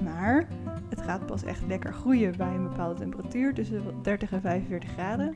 Maar 0.03 0.47
het 0.89 1.01
gaat 1.01 1.25
pas 1.25 1.43
echt 1.43 1.61
lekker 1.67 1.93
groeien 1.93 2.37
bij 2.37 2.55
een 2.55 2.69
bepaalde 2.69 2.99
temperatuur. 2.99 3.53
Tussen 3.53 3.83
30 4.01 4.31
en 4.31 4.41
45 4.41 4.89
graden. 4.91 5.35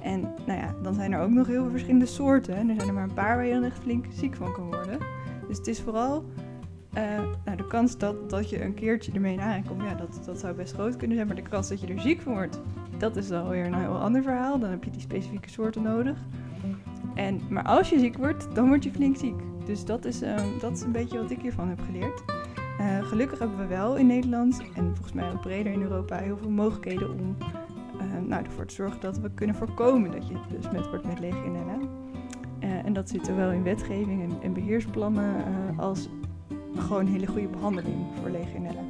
En 0.00 0.20
nou 0.20 0.60
ja, 0.60 0.74
dan 0.82 0.94
zijn 0.94 1.12
er 1.12 1.20
ook 1.20 1.30
nog 1.30 1.46
heel 1.46 1.62
veel 1.62 1.70
verschillende 1.70 2.06
soorten. 2.06 2.56
En 2.56 2.68
er 2.68 2.74
zijn 2.74 2.88
er 2.88 2.94
maar 2.94 3.02
een 3.02 3.14
paar 3.14 3.36
waar 3.36 3.46
je 3.46 3.52
dan 3.52 3.64
echt 3.64 3.78
flink 3.78 4.06
ziek 4.12 4.34
van 4.34 4.52
kan 4.52 4.66
worden. 4.66 4.98
Dus 5.48 5.56
het 5.56 5.66
is 5.66 5.80
vooral 5.80 6.24
uh, 6.98 7.20
nou, 7.44 7.56
de 7.56 7.66
kans 7.66 7.98
dat, 7.98 8.30
dat 8.30 8.50
je 8.50 8.64
een 8.64 8.74
keertje 8.74 9.12
ermee 9.12 9.32
in 9.32 9.40
aankomt, 9.40 9.82
ja, 9.82 9.94
dat, 9.94 10.20
dat 10.24 10.38
zou 10.38 10.54
best 10.54 10.72
groot 10.72 10.96
kunnen 10.96 11.16
zijn. 11.16 11.28
Maar 11.28 11.36
de 11.36 11.42
kans 11.42 11.68
dat 11.68 11.80
je 11.80 11.86
er 11.86 12.00
ziek 12.00 12.20
van 12.20 12.32
wordt, 12.32 12.60
dat 13.02 13.16
is 13.16 13.28
dan 13.28 13.48
weer 13.48 13.66
een 13.66 13.74
heel 13.74 13.98
ander 13.98 14.22
verhaal. 14.22 14.58
Dan 14.58 14.70
heb 14.70 14.84
je 14.84 14.90
die 14.90 15.00
specifieke 15.00 15.50
soorten 15.50 15.82
nodig. 15.82 16.18
En, 17.14 17.40
maar 17.48 17.64
als 17.64 17.88
je 17.90 17.98
ziek 17.98 18.16
wordt, 18.16 18.54
dan 18.54 18.68
word 18.68 18.84
je 18.84 18.90
flink 18.90 19.16
ziek. 19.16 19.40
Dus 19.64 19.84
dat 19.84 20.04
is, 20.04 20.22
uh, 20.22 20.36
dat 20.60 20.72
is 20.72 20.82
een 20.82 20.92
beetje 20.92 21.18
wat 21.18 21.30
ik 21.30 21.40
hiervan 21.40 21.68
heb 21.68 21.80
geleerd. 21.80 22.22
Uh, 22.80 23.02
gelukkig 23.02 23.38
hebben 23.38 23.58
we 23.58 23.66
wel 23.66 23.96
in 23.96 24.06
Nederland 24.06 24.62
en 24.74 24.84
volgens 24.84 25.12
mij 25.12 25.32
ook 25.32 25.40
breder 25.40 25.72
in 25.72 25.82
Europa 25.82 26.16
heel 26.16 26.36
veel 26.36 26.50
mogelijkheden 26.50 27.10
om 27.10 27.36
uh, 27.96 28.28
nou, 28.28 28.44
ervoor 28.44 28.66
te 28.66 28.74
zorgen 28.74 29.00
dat 29.00 29.18
we 29.18 29.30
kunnen 29.30 29.56
voorkomen 29.56 30.10
dat 30.10 30.28
je 30.28 30.34
besmet 30.56 30.88
wordt 30.88 31.06
met 31.06 31.20
legionella. 31.20 31.78
en 32.60 32.92
dat 32.92 33.08
zit 33.08 33.28
er 33.28 33.36
wel 33.36 33.50
in 33.50 33.62
wetgeving 33.62 34.22
en, 34.22 34.42
en 34.42 34.52
beheersplannen 34.52 35.44
als 35.76 36.08
gewoon 36.76 37.06
hele 37.06 37.26
goede 37.26 37.48
behandeling 37.48 38.06
voor 38.20 38.30
legionella. 38.30 38.82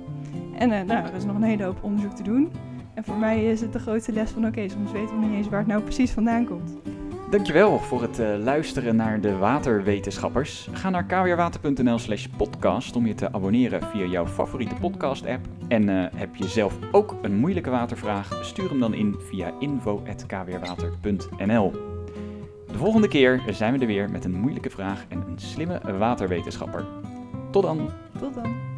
En 0.59 0.71
uh, 0.71 0.81
nou, 0.81 1.07
er 1.07 1.15
is 1.15 1.25
nog 1.25 1.37
een 1.37 1.43
hele 1.43 1.65
hoop 1.65 1.83
onderzoek 1.83 2.13
te 2.13 2.23
doen. 2.23 2.53
En 2.95 3.05
voor 3.05 3.17
mij 3.17 3.45
is 3.45 3.61
het 3.61 3.73
de 3.73 3.79
grootste 3.79 4.13
les 4.13 4.31
van 4.31 4.47
oké, 4.47 4.49
okay, 4.49 4.69
soms 4.69 4.93
weten 4.93 5.21
we 5.21 5.27
niet 5.27 5.35
eens 5.35 5.49
waar 5.49 5.59
het 5.59 5.69
nou 5.69 5.83
precies 5.83 6.11
vandaan 6.11 6.45
komt. 6.45 6.73
Dankjewel 7.33 7.79
voor 7.79 8.03
het 8.03 8.19
uh, 8.19 8.37
luisteren 8.39 8.97
naar 8.97 9.21
de 9.21 9.37
waterwetenschappers. 9.37 10.69
Ga 10.73 10.91
naar 10.91 11.05
kwrwater.nl 11.05 11.99
slash 11.99 12.27
podcast 12.37 12.97
om 12.97 13.07
je 13.07 13.15
te 13.15 13.33
abonneren 13.33 13.83
via 13.83 14.05
jouw 14.05 14.27
favoriete 14.27 14.75
podcast 14.75 15.27
app. 15.27 15.47
En 15.69 15.89
uh, 15.89 16.05
heb 16.15 16.37
je 16.37 16.49
zelf 16.49 16.79
ook 16.91 17.17
een 17.23 17.35
moeilijke 17.35 17.71
watervraag? 17.71 18.45
Stuur 18.45 18.69
hem 18.69 18.81
dan 18.81 18.95
in 18.95 19.17
via 19.19 19.53
info.kwrwater.nl 19.59 21.71
De 22.67 22.79
volgende 22.79 23.09
keer 23.09 23.43
zijn 23.51 23.73
we 23.73 23.79
er 23.79 23.87
weer 23.87 24.11
met 24.11 24.25
een 24.25 24.41
moeilijke 24.41 24.71
vraag 24.71 25.05
en 25.09 25.19
een 25.19 25.39
slimme 25.39 25.81
waterwetenschapper. 25.99 26.85
Tot 27.51 27.63
dan. 27.63 27.91
Tot 28.19 28.35
dan. 28.35 28.72